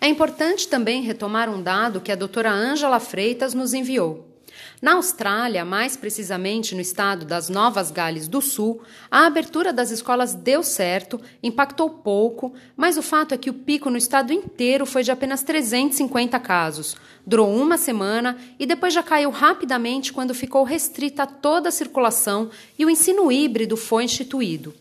É 0.00 0.08
importante 0.08 0.66
também 0.66 1.02
retomar 1.02 1.50
um 1.50 1.62
dado 1.62 2.00
que 2.00 2.10
a 2.10 2.16
doutora 2.16 2.50
Ângela 2.50 2.98
Freitas 2.98 3.52
nos 3.52 3.74
enviou. 3.74 4.29
Na 4.80 4.94
Austrália, 4.94 5.62
mais 5.62 5.94
precisamente 5.94 6.74
no 6.74 6.80
estado 6.80 7.26
das 7.26 7.50
Novas 7.50 7.90
Gales 7.90 8.26
do 8.26 8.40
Sul, 8.40 8.80
a 9.10 9.26
abertura 9.26 9.74
das 9.74 9.90
escolas 9.90 10.32
deu 10.32 10.62
certo, 10.62 11.20
impactou 11.42 11.90
pouco, 11.90 12.54
mas 12.74 12.96
o 12.96 13.02
fato 13.02 13.34
é 13.34 13.36
que 13.36 13.50
o 13.50 13.54
pico 13.54 13.90
no 13.90 13.98
estado 13.98 14.32
inteiro 14.32 14.86
foi 14.86 15.02
de 15.02 15.10
apenas 15.10 15.42
350 15.42 16.40
casos. 16.40 16.96
Durou 17.26 17.54
uma 17.54 17.76
semana 17.76 18.38
e 18.58 18.64
depois 18.64 18.94
já 18.94 19.02
caiu 19.02 19.28
rapidamente 19.28 20.14
quando 20.14 20.32
ficou 20.32 20.64
restrita 20.64 21.26
toda 21.26 21.68
a 21.68 21.72
circulação 21.72 22.48
e 22.78 22.86
o 22.86 22.88
ensino 22.88 23.30
híbrido 23.30 23.76
foi 23.76 24.04
instituído. 24.04 24.74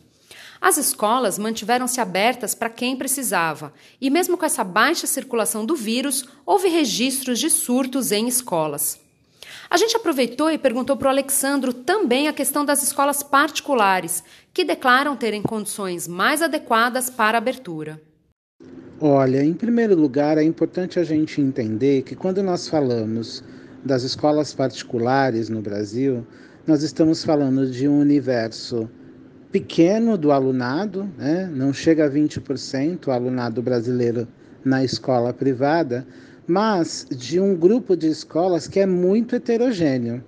As 0.61 0.77
escolas 0.77 1.37
mantiveram-se 1.37 1.99
abertas 1.99 2.55
para 2.55 2.69
quem 2.69 2.95
precisava, 2.95 3.73
e 3.99 4.09
mesmo 4.09 4.37
com 4.37 4.45
essa 4.45 4.63
baixa 4.63 5.05
circulação 5.05 5.65
do 5.65 5.75
vírus, 5.75 6.23
houve 6.45 6.69
registros 6.69 7.37
de 7.37 7.49
surtos 7.49 8.13
em 8.13 8.29
escolas. 8.29 9.08
A 9.69 9.77
gente 9.77 9.95
aproveitou 9.95 10.51
e 10.51 10.57
perguntou 10.57 10.97
para 10.97 11.07
o 11.07 11.11
Alexandro 11.11 11.73
também 11.73 12.27
a 12.27 12.33
questão 12.33 12.65
das 12.65 12.83
escolas 12.83 13.23
particulares, 13.23 14.23
que 14.53 14.63
declaram 14.63 15.15
terem 15.15 15.41
condições 15.41 16.07
mais 16.07 16.41
adequadas 16.41 17.09
para 17.09 17.37
a 17.37 17.39
abertura. 17.39 18.01
Olha, 18.99 19.43
em 19.43 19.53
primeiro 19.53 19.95
lugar, 19.95 20.37
é 20.37 20.43
importante 20.43 20.99
a 20.99 21.03
gente 21.03 21.39
entender 21.39 22.01
que 22.01 22.15
quando 22.15 22.43
nós 22.43 22.67
falamos 22.67 23.43
das 23.83 24.03
escolas 24.03 24.53
particulares 24.53 25.47
no 25.47 25.61
Brasil, 25.61 26.27
nós 26.67 26.83
estamos 26.83 27.23
falando 27.23 27.69
de 27.71 27.87
um 27.87 27.99
universo 27.99 28.89
pequeno 29.51 30.17
do 30.17 30.31
alunado, 30.31 31.09
né? 31.17 31.49
não 31.51 31.73
chega 31.73 32.05
a 32.05 32.09
20% 32.09 33.07
o 33.07 33.11
alunado 33.11 33.61
brasileiro 33.61 34.27
na 34.63 34.83
escola 34.83 35.33
privada, 35.33 36.05
mas 36.49 37.05
de 37.11 37.39
um 37.39 37.55
grupo 37.55 37.95
de 37.95 38.07
escolas 38.07 38.67
que 38.67 38.79
é 38.79 38.85
muito 38.87 39.35
heterogêneo. 39.35 40.23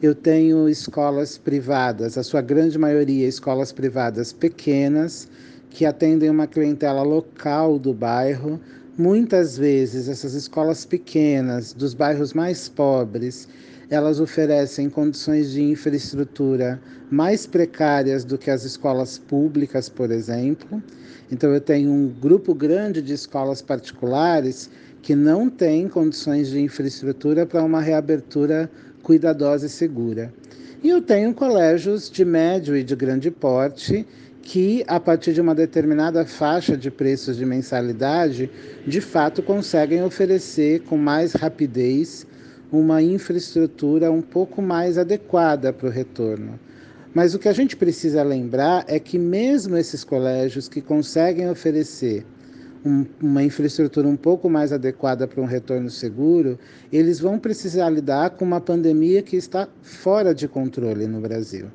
Eu 0.00 0.14
tenho 0.14 0.68
escolas 0.68 1.36
privadas, 1.36 2.16
a 2.16 2.22
sua 2.22 2.40
grande 2.40 2.78
maioria 2.78 3.26
escolas 3.26 3.72
privadas 3.72 4.32
pequenas, 4.32 5.28
que 5.68 5.84
atendem 5.84 6.30
uma 6.30 6.46
clientela 6.46 7.02
local 7.02 7.80
do 7.80 7.92
bairro. 7.92 8.60
Muitas 8.96 9.58
vezes 9.58 10.08
essas 10.08 10.34
escolas 10.34 10.84
pequenas, 10.84 11.72
dos 11.72 11.94
bairros 11.94 12.32
mais 12.32 12.68
pobres, 12.68 13.48
elas 13.90 14.20
oferecem 14.20 14.88
condições 14.88 15.50
de 15.50 15.64
infraestrutura 15.64 16.80
mais 17.10 17.44
precárias 17.44 18.24
do 18.24 18.38
que 18.38 18.52
as 18.52 18.64
escolas 18.64 19.18
públicas, 19.18 19.88
por 19.88 20.12
exemplo. 20.12 20.80
Então 21.30 21.52
eu 21.52 21.60
tenho 21.60 21.90
um 21.90 22.06
grupo 22.06 22.54
grande 22.54 23.02
de 23.02 23.12
escolas 23.14 23.60
particulares 23.60 24.70
que 25.06 25.14
não 25.14 25.48
tem 25.48 25.86
condições 25.88 26.48
de 26.48 26.60
infraestrutura 26.60 27.46
para 27.46 27.62
uma 27.62 27.80
reabertura 27.80 28.68
cuidadosa 29.04 29.66
e 29.66 29.68
segura. 29.68 30.34
E 30.82 30.88
eu 30.88 31.00
tenho 31.00 31.32
colégios 31.32 32.10
de 32.10 32.24
médio 32.24 32.76
e 32.76 32.82
de 32.82 32.96
grande 32.96 33.30
porte 33.30 34.04
que, 34.42 34.82
a 34.88 34.98
partir 34.98 35.32
de 35.32 35.40
uma 35.40 35.54
determinada 35.54 36.24
faixa 36.26 36.76
de 36.76 36.90
preços 36.90 37.36
de 37.36 37.46
mensalidade, 37.46 38.50
de 38.84 39.00
fato 39.00 39.44
conseguem 39.44 40.02
oferecer 40.02 40.80
com 40.80 40.96
mais 40.96 41.34
rapidez 41.34 42.26
uma 42.72 43.00
infraestrutura 43.00 44.10
um 44.10 44.20
pouco 44.20 44.60
mais 44.60 44.98
adequada 44.98 45.72
para 45.72 45.86
o 45.86 45.90
retorno. 45.92 46.58
Mas 47.14 47.32
o 47.32 47.38
que 47.38 47.48
a 47.48 47.52
gente 47.52 47.76
precisa 47.76 48.24
lembrar 48.24 48.84
é 48.88 48.98
que, 48.98 49.20
mesmo 49.20 49.76
esses 49.76 50.02
colégios 50.02 50.68
que 50.68 50.80
conseguem 50.80 51.48
oferecer 51.48 52.26
um, 52.86 53.04
uma 53.20 53.42
infraestrutura 53.42 54.06
um 54.06 54.16
pouco 54.16 54.48
mais 54.48 54.72
adequada 54.72 55.26
para 55.26 55.42
um 55.42 55.44
retorno 55.44 55.90
seguro, 55.90 56.56
eles 56.92 57.18
vão 57.18 57.38
precisar 57.38 57.90
lidar 57.90 58.30
com 58.30 58.44
uma 58.44 58.60
pandemia 58.60 59.22
que 59.22 59.36
está 59.36 59.68
fora 59.82 60.32
de 60.32 60.46
controle 60.46 61.06
no 61.08 61.20
Brasil. 61.20 61.66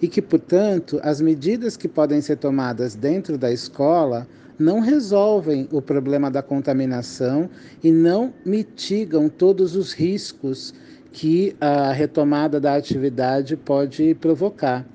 E 0.00 0.06
que, 0.06 0.20
portanto, 0.20 1.00
as 1.02 1.20
medidas 1.20 1.76
que 1.76 1.88
podem 1.88 2.20
ser 2.20 2.36
tomadas 2.36 2.94
dentro 2.94 3.38
da 3.38 3.50
escola 3.50 4.28
não 4.58 4.80
resolvem 4.80 5.68
o 5.72 5.80
problema 5.80 6.30
da 6.30 6.42
contaminação 6.42 7.48
e 7.82 7.90
não 7.90 8.34
mitigam 8.44 9.28
todos 9.28 9.74
os 9.74 9.92
riscos 9.92 10.74
que 11.12 11.56
a 11.60 11.92
retomada 11.92 12.60
da 12.60 12.74
atividade 12.74 13.56
pode 13.56 14.14
provocar. 14.16 14.86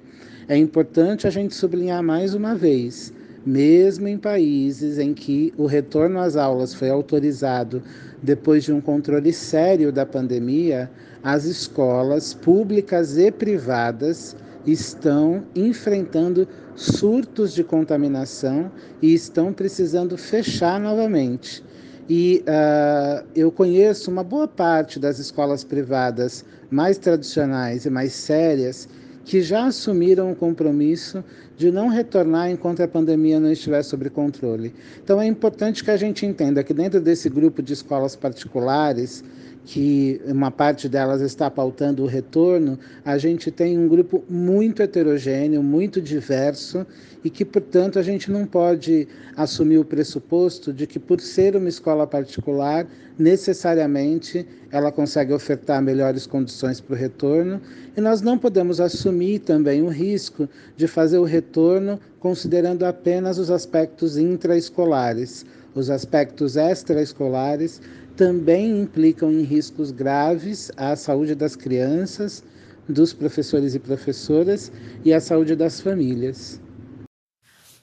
É 0.47 0.55
importante 0.55 1.25
a 1.25 1.29
gente 1.29 1.55
sublinhar 1.55 2.03
mais 2.03 2.33
uma 2.33 2.53
vez 2.53 3.13
mesmo 3.45 4.08
em 4.08 4.17
países 4.17 4.97
em 4.97 5.13
que 5.13 5.53
o 5.58 5.65
retorno 5.65 6.19
às 6.19 6.36
aulas 6.36 6.73
foi 6.73 6.89
autorizado 6.89 7.82
depois 8.21 8.63
de 8.63 8.71
um 8.71 8.79
controle 8.79 9.34
sério 9.34 9.91
da 9.91 10.06
pandemia, 10.06 10.89
as 11.21 11.43
escolas 11.43 12.34
públicas 12.34 13.17
e 13.17 13.32
privadas 13.32 14.36
estão 14.65 15.43
enfrentando 15.53 16.47
surtos 16.75 17.53
de 17.53 17.63
contaminação 17.63 18.71
e 19.01 19.13
estão 19.13 19.51
precisando 19.51 20.17
fechar 20.17 20.79
novamente. 20.79 21.63
E 22.10 22.43
uh, 22.47 23.25
eu 23.36 23.51
conheço 23.51 24.12
uma 24.12 24.23
boa 24.23 24.47
parte 24.47 24.99
das 24.99 25.19
escolas 25.19 25.63
privadas 25.63 26.43
mais 26.69 26.97
tradicionais 26.97 27.86
e 27.86 27.89
mais 27.89 28.13
sérias 28.13 28.88
que 29.25 29.41
já 29.41 29.65
assumiram 29.65 30.31
o 30.31 30.36
compromisso 30.36 31.23
de 31.57 31.71
não 31.71 31.88
retornar 31.88 32.49
enquanto 32.49 32.81
a 32.81 32.88
pandemia 32.88 33.39
não 33.39 33.51
estiver 33.51 33.83
sob 33.83 34.09
controle. 34.09 34.73
Então 35.03 35.21
é 35.21 35.25
importante 35.25 35.83
que 35.83 35.91
a 35.91 35.97
gente 35.97 36.25
entenda 36.25 36.63
que 36.63 36.73
dentro 36.73 36.99
desse 36.99 37.29
grupo 37.29 37.62
de 37.62 37.73
escolas 37.73 38.15
particulares, 38.15 39.23
que 39.65 40.21
uma 40.25 40.51
parte 40.51 40.89
delas 40.89 41.21
está 41.21 41.49
pautando 41.49 42.03
o 42.03 42.07
retorno, 42.07 42.77
a 43.05 43.17
gente 43.17 43.49
tem 43.49 43.77
um 43.77 43.88
grupo 43.88 44.23
muito 44.29 44.81
heterogêneo, 44.81 45.63
muito 45.63 46.01
diverso 46.01 46.86
e 47.23 47.29
que, 47.29 47.45
portanto, 47.45 47.97
a 47.97 48.03
gente 48.03 48.29
não 48.29 48.45
pode 48.45 49.07
assumir 49.36 49.77
o 49.77 49.86
pressuposto 49.86 50.73
de 50.73 50.86
que, 50.86 50.99
por 50.99 51.21
ser 51.21 51.55
uma 51.55 51.69
escola 51.69 52.05
particular, 52.05 52.86
necessariamente 53.17 54.45
ela 54.71 54.91
consegue 54.91 55.33
ofertar 55.33 55.81
melhores 55.81 56.25
condições 56.25 56.81
para 56.81 56.93
o 56.93 56.97
retorno, 56.97 57.62
e 57.95 58.01
nós 58.01 58.21
não 58.21 58.38
podemos 58.38 58.81
assumir 58.81 59.39
também 59.39 59.81
o 59.81 59.88
risco 59.88 60.49
de 60.75 60.88
fazer 60.88 61.19
o 61.19 61.23
retorno 61.23 61.99
considerando 62.19 62.83
apenas 62.83 63.38
os 63.38 63.51
aspectos 63.51 64.17
intraescolares. 64.17 65.45
Os 65.75 65.89
aspectos 65.89 66.55
extraescolares 66.55 67.81
também 68.15 68.81
implicam 68.81 69.31
em 69.31 69.41
riscos 69.41 69.91
graves 69.91 70.71
à 70.77 70.95
saúde 70.95 71.36
das 71.36 71.55
crianças, 71.55 72.43
dos 72.88 73.13
professores 73.13 73.75
e 73.75 73.79
professoras 73.79 74.71
e 75.05 75.13
à 75.13 75.19
saúde 75.19 75.55
das 75.55 75.79
famílias. 75.79 76.62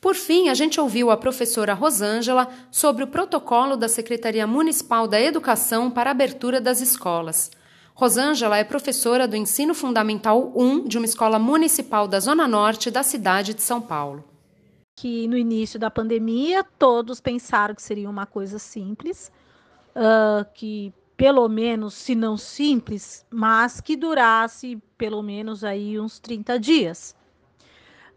Por 0.00 0.14
fim, 0.14 0.48
a 0.48 0.54
gente 0.54 0.80
ouviu 0.80 1.10
a 1.10 1.16
professora 1.16 1.74
Rosângela 1.74 2.48
sobre 2.70 3.04
o 3.04 3.06
protocolo 3.06 3.76
da 3.76 3.86
Secretaria 3.86 4.46
Municipal 4.46 5.06
da 5.06 5.20
Educação 5.20 5.90
para 5.90 6.08
a 6.10 6.12
abertura 6.12 6.58
das 6.58 6.80
escolas. 6.80 7.50
Rosângela 7.94 8.56
é 8.56 8.64
professora 8.64 9.28
do 9.28 9.36
Ensino 9.36 9.74
Fundamental 9.74 10.54
1 10.56 10.88
de 10.88 10.96
uma 10.96 11.04
escola 11.04 11.38
municipal 11.38 12.08
da 12.08 12.18
Zona 12.18 12.48
Norte 12.48 12.90
da 12.90 13.02
cidade 13.02 13.52
de 13.52 13.60
São 13.60 13.78
Paulo. 13.78 14.24
Que 14.96 15.28
no 15.28 15.36
início 15.36 15.78
da 15.78 15.90
pandemia 15.90 16.64
todos 16.78 17.20
pensaram 17.20 17.74
que 17.74 17.82
seria 17.82 18.08
uma 18.08 18.24
coisa 18.24 18.58
simples, 18.58 19.30
uh, 19.94 20.46
que 20.54 20.94
pelo 21.14 21.46
menos, 21.46 21.92
se 21.92 22.14
não 22.14 22.38
simples, 22.38 23.26
mas 23.28 23.82
que 23.82 23.94
durasse 23.94 24.82
pelo 24.96 25.22
menos 25.22 25.62
aí 25.62 26.00
uns 26.00 26.18
30 26.18 26.58
dias. 26.58 27.14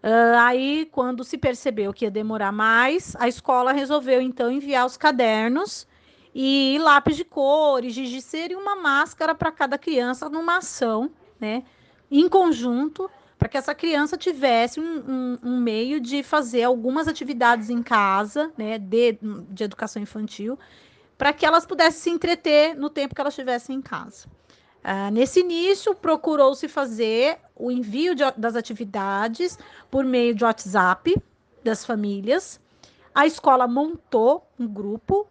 Uh, 0.03 0.37
aí, 0.37 0.89
quando 0.91 1.23
se 1.23 1.37
percebeu 1.37 1.93
que 1.93 2.03
ia 2.03 2.11
demorar 2.11 2.51
mais, 2.51 3.15
a 3.17 3.27
escola 3.27 3.71
resolveu 3.71 4.21
então 4.21 4.51
enviar 4.51 4.85
os 4.85 4.97
cadernos 4.97 5.87
e 6.35 6.77
lápis 6.81 7.15
de 7.15 7.23
cores, 7.23 7.93
giz 7.93 8.09
de 8.09 8.21
cera 8.21 8.51
e 8.51 8.55
uma 8.55 8.75
máscara 8.75 9.33
para 9.33 9.51
cada 9.51 9.77
criança 9.77 10.27
numa 10.27 10.57
ação, 10.57 11.09
né? 11.39 11.63
em 12.11 12.29
conjunto 12.29 13.09
para 13.39 13.49
que 13.49 13.57
essa 13.57 13.73
criança 13.73 14.15
tivesse 14.15 14.79
um, 14.79 14.83
um, 14.83 15.39
um, 15.43 15.59
meio 15.59 15.99
de 15.99 16.21
fazer 16.21 16.63
algumas 16.63 17.07
atividades 17.07 17.69
em 17.69 17.81
casa, 17.81 18.51
né, 18.57 18.77
de, 18.77 19.17
de 19.49 19.63
educação 19.63 20.01
infantil, 20.01 20.57
para 21.17 21.33
que 21.33 21.45
elas 21.45 21.65
pudessem 21.65 21.99
se 21.99 22.09
entreter 22.09 22.75
no 22.75 22.89
tempo 22.89 23.13
que 23.13 23.19
elas 23.19 23.33
estivessem 23.33 23.77
em 23.77 23.81
casa. 23.81 24.27
Uh, 24.83 25.09
nesse 25.11 25.39
início, 25.39 25.95
procurou-se 25.95 26.67
fazer 26.67 27.39
o 27.55 27.71
envio 27.71 28.13
de, 28.13 28.23
das 28.35 28.55
atividades 28.55 29.57
por 29.89 30.03
meio 30.03 30.35
de 30.35 30.43
WhatsApp 30.43 31.15
das 31.63 31.85
famílias. 31.85 32.59
A 33.15 33.25
escola 33.25 33.65
montou 33.65 34.45
um 34.59 34.67
grupo, 34.67 35.25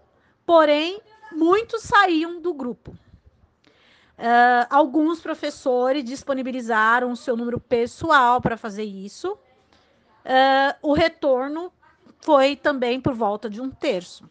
porém, 0.46 1.00
muitos 1.32 1.82
saíam 1.82 2.40
do 2.40 2.54
grupo. 2.54 2.92
Uh, 2.92 4.64
alguns 4.70 5.20
professores 5.20 6.04
disponibilizaram 6.04 7.10
o 7.10 7.16
seu 7.16 7.36
número 7.36 7.60
pessoal 7.60 8.40
para 8.40 8.56
fazer 8.56 8.84
isso. 8.84 9.32
Uh, 9.32 10.74
o 10.80 10.94
retorno 10.94 11.72
foi 12.20 12.54
também 12.56 13.00
por 13.00 13.14
volta 13.14 13.50
de 13.50 13.60
um 13.60 13.68
terço. 13.68 14.30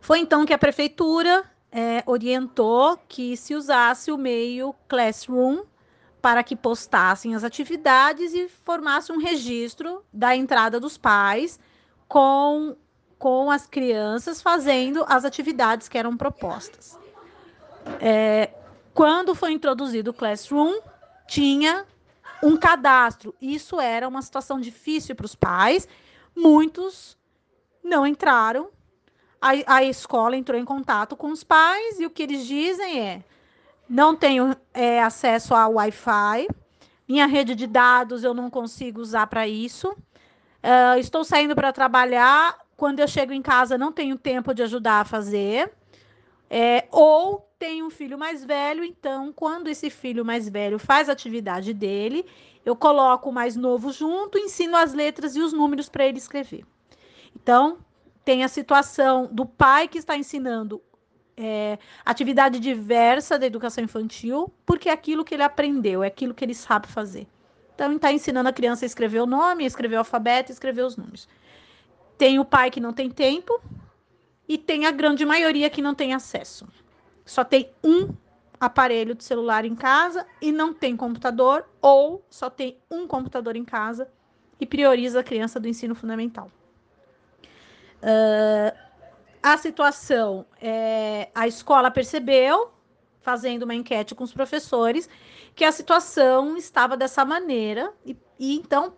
Foi 0.00 0.20
então 0.20 0.46
que 0.46 0.54
a 0.54 0.58
prefeitura 0.58 1.44
é, 1.72 2.02
orientou 2.06 2.98
que 3.08 3.36
se 3.36 3.54
usasse 3.54 4.10
o 4.10 4.18
meio 4.18 4.74
Classroom 4.88 5.62
para 6.20 6.42
que 6.42 6.54
postassem 6.54 7.34
as 7.34 7.44
atividades 7.44 8.34
e 8.34 8.48
formasse 8.48 9.10
um 9.10 9.18
registro 9.18 10.04
da 10.12 10.36
entrada 10.36 10.78
dos 10.78 10.98
pais 10.98 11.58
com, 12.06 12.76
com 13.18 13.50
as 13.50 13.66
crianças 13.66 14.42
fazendo 14.42 15.04
as 15.08 15.24
atividades 15.24 15.88
que 15.88 15.96
eram 15.96 16.16
propostas. 16.16 16.98
É, 18.00 18.50
quando 18.92 19.34
foi 19.34 19.52
introduzido 19.52 20.10
o 20.10 20.14
Classroom, 20.14 20.80
tinha 21.26 21.86
um 22.42 22.56
cadastro. 22.56 23.34
Isso 23.40 23.80
era 23.80 24.08
uma 24.08 24.22
situação 24.22 24.60
difícil 24.60 25.14
para 25.14 25.26
os 25.26 25.34
pais. 25.34 25.88
Muitos 26.36 27.16
não 27.82 28.06
entraram. 28.06 28.70
A, 29.40 29.76
a, 29.76 29.84
escola 29.84 30.36
entrou 30.36 30.58
em 30.60 30.64
contato 30.64 31.16
com 31.16 31.30
os 31.30 31.42
pais 31.42 31.98
e 31.98 32.06
o 32.06 32.10
que 32.10 32.22
eles 32.22 32.46
dizem 32.46 33.00
é: 33.00 33.24
não 33.88 34.14
tenho 34.14 34.54
é, 34.74 35.02
acesso 35.02 35.54
ao 35.54 35.74
Wi-Fi, 35.74 36.48
minha 37.08 37.26
rede 37.26 37.54
de 37.54 37.66
dados 37.66 38.22
eu 38.22 38.32
não 38.32 38.48
consigo 38.50 39.00
usar 39.00 39.26
para 39.26 39.48
isso. 39.48 39.90
Uh, 39.90 40.98
estou 40.98 41.24
saindo 41.24 41.56
para 41.56 41.72
trabalhar. 41.72 42.56
Quando 42.76 43.00
eu 43.00 43.08
chego 43.08 43.32
em 43.32 43.42
casa, 43.42 43.76
não 43.76 43.90
tenho 43.90 44.16
tempo 44.16 44.54
de 44.54 44.62
ajudar 44.62 45.00
a 45.00 45.04
fazer. 45.04 45.72
É, 46.48 46.86
ou 46.90 47.50
tem 47.58 47.82
um 47.82 47.90
filho 47.90 48.18
mais 48.18 48.44
velho, 48.44 48.82
então, 48.82 49.32
quando 49.32 49.68
esse 49.68 49.90
filho 49.90 50.24
mais 50.24 50.48
velho 50.48 50.78
faz 50.78 51.08
a 51.08 51.12
atividade 51.12 51.74
dele, 51.74 52.24
eu 52.64 52.74
coloco 52.74 53.28
o 53.28 53.32
mais 53.32 53.54
novo 53.54 53.92
junto, 53.92 54.38
ensino 54.38 54.76
as 54.76 54.94
letras 54.94 55.36
e 55.36 55.40
os 55.40 55.52
números 55.52 55.88
para 55.88 56.06
ele 56.06 56.18
escrever. 56.18 56.64
Então, 57.36 57.78
tem 58.24 58.44
a 58.44 58.48
situação 58.48 59.28
do 59.30 59.46
pai 59.46 59.88
que 59.88 59.98
está 59.98 60.16
ensinando 60.16 60.82
é, 61.36 61.78
atividade 62.04 62.60
diversa 62.60 63.38
da 63.38 63.46
educação 63.46 63.82
infantil, 63.82 64.52
porque 64.66 64.88
é 64.88 64.92
aquilo 64.92 65.24
que 65.24 65.34
ele 65.34 65.42
aprendeu, 65.42 66.02
é 66.02 66.08
aquilo 66.08 66.34
que 66.34 66.44
ele 66.44 66.54
sabe 66.54 66.86
fazer. 66.86 67.26
Então, 67.74 67.92
está 67.92 68.12
ensinando 68.12 68.48
a 68.48 68.52
criança 68.52 68.84
a 68.84 68.86
escrever 68.86 69.20
o 69.20 69.26
nome, 69.26 69.64
a 69.64 69.66
escrever 69.66 69.96
o 69.96 70.00
alfabeto, 70.00 70.52
a 70.52 70.54
escrever 70.54 70.82
os 70.82 70.96
números. 70.96 71.26
Tem 72.18 72.38
o 72.38 72.44
pai 72.44 72.70
que 72.70 72.78
não 72.78 72.92
tem 72.92 73.08
tempo, 73.10 73.58
e 74.50 74.58
tem 74.58 74.84
a 74.84 74.90
grande 74.90 75.24
maioria 75.24 75.70
que 75.70 75.80
não 75.80 75.94
tem 75.94 76.12
acesso. 76.12 76.66
Só 77.24 77.44
tem 77.44 77.70
um 77.84 78.12
aparelho 78.58 79.14
de 79.14 79.22
celular 79.22 79.64
em 79.64 79.76
casa 79.76 80.26
e 80.42 80.50
não 80.50 80.74
tem 80.74 80.96
computador, 80.96 81.64
ou 81.80 82.26
só 82.28 82.50
tem 82.50 82.76
um 82.90 83.06
computador 83.06 83.54
em 83.54 83.64
casa 83.64 84.10
e 84.60 84.66
prioriza 84.66 85.20
a 85.20 85.22
criança 85.22 85.60
do 85.60 85.68
ensino 85.68 85.94
fundamental. 85.94 86.50
Uh, 88.02 88.76
a 89.42 89.56
situação 89.56 90.46
é, 90.60 91.30
a 91.34 91.46
escola 91.46 91.90
percebeu, 91.90 92.70
fazendo 93.20 93.62
uma 93.62 93.74
enquete 93.74 94.14
com 94.14 94.24
os 94.24 94.32
professores, 94.32 95.08
que 95.54 95.64
a 95.64 95.72
situação 95.72 96.56
estava 96.56 96.96
dessa 96.96 97.24
maneira 97.24 97.92
e, 98.04 98.16
e 98.38 98.56
então 98.56 98.94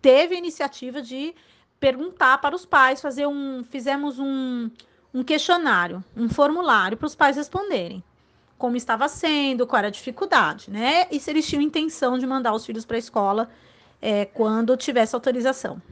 teve 0.00 0.34
a 0.34 0.38
iniciativa 0.38 1.00
de 1.00 1.34
perguntar 1.80 2.38
para 2.38 2.54
os 2.54 2.64
pais, 2.64 3.00
fazer 3.00 3.26
um, 3.26 3.64
fizemos 3.64 4.18
um, 4.18 4.70
um 5.12 5.22
questionário, 5.22 6.04
um 6.16 6.28
formulário 6.28 6.96
para 6.96 7.06
os 7.06 7.14
pais 7.14 7.36
responderem 7.36 8.02
como 8.62 8.76
estava 8.76 9.08
sendo, 9.08 9.66
qual 9.66 9.80
era 9.80 9.88
a 9.88 9.90
dificuldade, 9.90 10.70
né? 10.70 11.08
E 11.10 11.18
se 11.18 11.28
eles 11.28 11.48
tinham 11.48 11.60
intenção 11.60 12.16
de 12.16 12.24
mandar 12.24 12.54
os 12.54 12.64
filhos 12.64 12.84
para 12.84 12.96
a 12.96 12.98
escola 13.00 13.50
é, 14.00 14.24
quando 14.24 14.76
tivesse 14.76 15.16
autorização. 15.16 15.82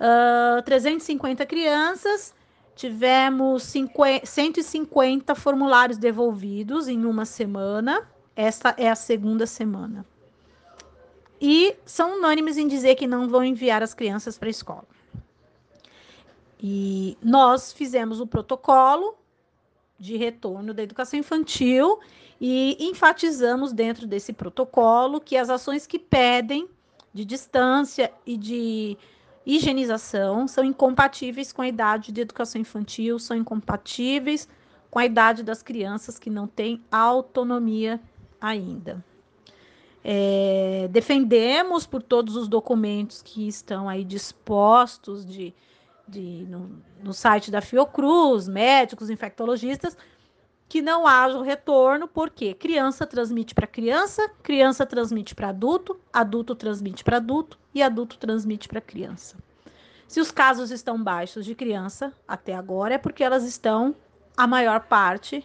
Uh, 0.00 0.62
350 0.62 1.44
crianças, 1.44 2.34
tivemos 2.74 3.64
50, 3.64 4.24
150 4.24 5.34
formulários 5.34 5.98
devolvidos 5.98 6.88
em 6.88 7.04
uma 7.04 7.26
semana. 7.26 8.08
Esta 8.34 8.74
é 8.78 8.88
a 8.88 8.94
segunda 8.94 9.46
semana. 9.46 10.06
E 11.38 11.76
são 11.84 12.18
unânimes 12.18 12.56
em 12.56 12.66
dizer 12.66 12.94
que 12.94 13.06
não 13.06 13.28
vão 13.28 13.44
enviar 13.44 13.82
as 13.82 13.92
crianças 13.92 14.38
para 14.38 14.48
a 14.48 14.50
escola. 14.50 14.88
E 16.58 17.16
nós 17.22 17.72
fizemos 17.72 18.20
o 18.20 18.26
protocolo 18.26 19.16
de 19.98 20.16
retorno 20.16 20.72
da 20.72 20.82
educação 20.82 21.18
infantil 21.18 21.98
e 22.40 22.76
enfatizamos 22.80 23.72
dentro 23.72 24.06
desse 24.06 24.32
protocolo 24.32 25.20
que 25.20 25.36
as 25.36 25.50
ações 25.50 25.86
que 25.86 25.98
pedem 25.98 26.68
de 27.12 27.24
distância 27.24 28.10
e 28.24 28.36
de 28.36 28.96
higienização 29.54 30.46
são 30.46 30.64
incompatíveis 30.64 31.52
com 31.52 31.62
a 31.62 31.68
idade 31.68 32.12
de 32.12 32.20
educação 32.20 32.60
infantil, 32.60 33.18
são 33.18 33.36
incompatíveis 33.36 34.48
com 34.90 34.98
a 34.98 35.04
idade 35.04 35.42
das 35.42 35.62
crianças 35.62 36.18
que 36.18 36.28
não 36.28 36.46
têm 36.46 36.82
autonomia 36.90 38.00
ainda. 38.40 39.04
É, 40.02 40.88
defendemos 40.90 41.86
por 41.86 42.02
todos 42.02 42.34
os 42.34 42.48
documentos 42.48 43.22
que 43.22 43.46
estão 43.46 43.88
aí 43.88 44.02
dispostos 44.02 45.26
de 45.26 45.54
de, 46.10 46.44
no, 46.48 46.82
no 47.02 47.14
site 47.14 47.50
da 47.50 47.60
Fiocruz, 47.60 48.48
médicos, 48.48 49.08
infectologistas, 49.08 49.96
que 50.70 50.80
não 50.80 51.04
haja 51.04 51.36
o 51.36 51.42
retorno, 51.42 52.06
porque 52.06 52.54
criança 52.54 53.04
transmite 53.04 53.56
para 53.56 53.66
criança, 53.66 54.30
criança 54.40 54.86
transmite 54.86 55.34
para 55.34 55.48
adulto, 55.48 55.98
adulto 56.12 56.54
transmite 56.54 57.02
para 57.02 57.16
adulto 57.16 57.58
e 57.74 57.82
adulto 57.82 58.16
transmite 58.16 58.68
para 58.68 58.80
criança. 58.80 59.36
Se 60.06 60.20
os 60.20 60.30
casos 60.30 60.70
estão 60.70 61.02
baixos 61.02 61.44
de 61.44 61.56
criança 61.56 62.12
até 62.26 62.54
agora, 62.54 62.94
é 62.94 62.98
porque 62.98 63.24
elas 63.24 63.42
estão 63.42 63.96
a 64.36 64.46
maior 64.46 64.82
parte 64.82 65.44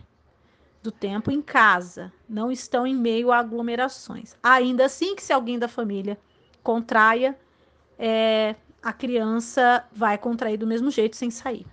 do 0.83 0.91
tempo 0.91 1.31
em 1.31 1.41
casa, 1.41 2.13
não 2.29 2.51
estão 2.51 2.85
em 2.85 2.95
meio 2.95 3.31
a 3.31 3.39
aglomerações. 3.39 4.35
Ainda 4.43 4.85
assim, 4.85 5.15
que 5.15 5.23
se 5.23 5.33
alguém 5.33 5.57
da 5.57 5.67
família 5.67 6.19
contraia, 6.61 7.35
é, 7.97 8.55
a 8.79 8.93
criança 8.93 9.83
vai 9.91 10.19
contrair 10.19 10.57
do 10.57 10.67
mesmo 10.67 10.91
jeito 10.91 11.15
sem 11.15 11.31
sair. 11.31 11.65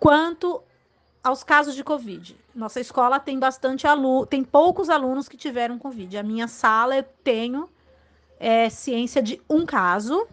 Quanto 0.00 0.64
aos 1.28 1.44
casos 1.44 1.74
de 1.74 1.84
Covid, 1.84 2.34
nossa 2.54 2.80
escola 2.80 3.20
tem 3.20 3.38
bastante 3.38 3.86
aluno, 3.86 4.24
tem 4.24 4.42
poucos 4.42 4.88
alunos 4.88 5.28
que 5.28 5.36
tiveram 5.36 5.78
Covid. 5.78 6.16
A 6.16 6.22
minha 6.22 6.48
sala 6.48 6.96
eu 6.96 7.04
tenho 7.22 7.68
é, 8.40 8.70
ciência 8.70 9.22
de 9.22 9.40
um 9.48 9.66
caso, 9.66 10.26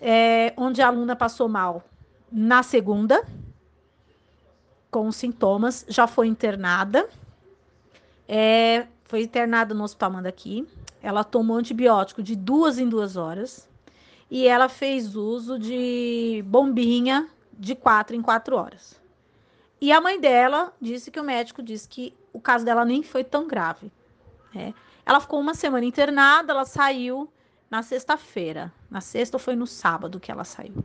é, 0.00 0.54
onde 0.56 0.80
a 0.80 0.86
aluna 0.86 1.14
passou 1.14 1.46
mal 1.46 1.84
na 2.32 2.62
segunda, 2.62 3.22
com 4.90 5.12
sintomas, 5.12 5.84
já 5.88 6.06
foi 6.06 6.26
internada, 6.26 7.06
é, 8.26 8.86
foi 9.04 9.22
internada 9.22 9.74
no 9.74 9.84
Hospital 9.84 10.10
Mandaqui. 10.12 10.66
Ela 11.02 11.22
tomou 11.22 11.58
antibiótico 11.58 12.22
de 12.22 12.34
duas 12.34 12.78
em 12.78 12.88
duas 12.88 13.16
horas 13.16 13.68
e 14.30 14.48
ela 14.48 14.70
fez 14.70 15.16
uso 15.16 15.58
de 15.58 16.42
bombinha 16.46 17.28
de 17.52 17.74
quatro 17.74 18.16
em 18.16 18.22
quatro 18.22 18.56
horas. 18.56 19.03
E 19.84 19.92
a 19.92 20.00
mãe 20.00 20.18
dela 20.18 20.72
disse 20.80 21.10
que 21.10 21.20
o 21.20 21.22
médico 21.22 21.62
disse 21.62 21.86
que 21.86 22.16
o 22.32 22.40
caso 22.40 22.64
dela 22.64 22.86
nem 22.86 23.02
foi 23.02 23.22
tão 23.22 23.46
grave. 23.46 23.92
Né? 24.54 24.72
Ela 25.04 25.20
ficou 25.20 25.38
uma 25.38 25.52
semana 25.52 25.84
internada, 25.84 26.54
ela 26.54 26.64
saiu 26.64 27.30
na 27.68 27.82
sexta-feira. 27.82 28.72
Na 28.90 29.02
sexta 29.02 29.36
ou 29.36 29.38
foi 29.38 29.54
no 29.54 29.66
sábado 29.66 30.18
que 30.18 30.32
ela 30.32 30.42
saiu. 30.42 30.82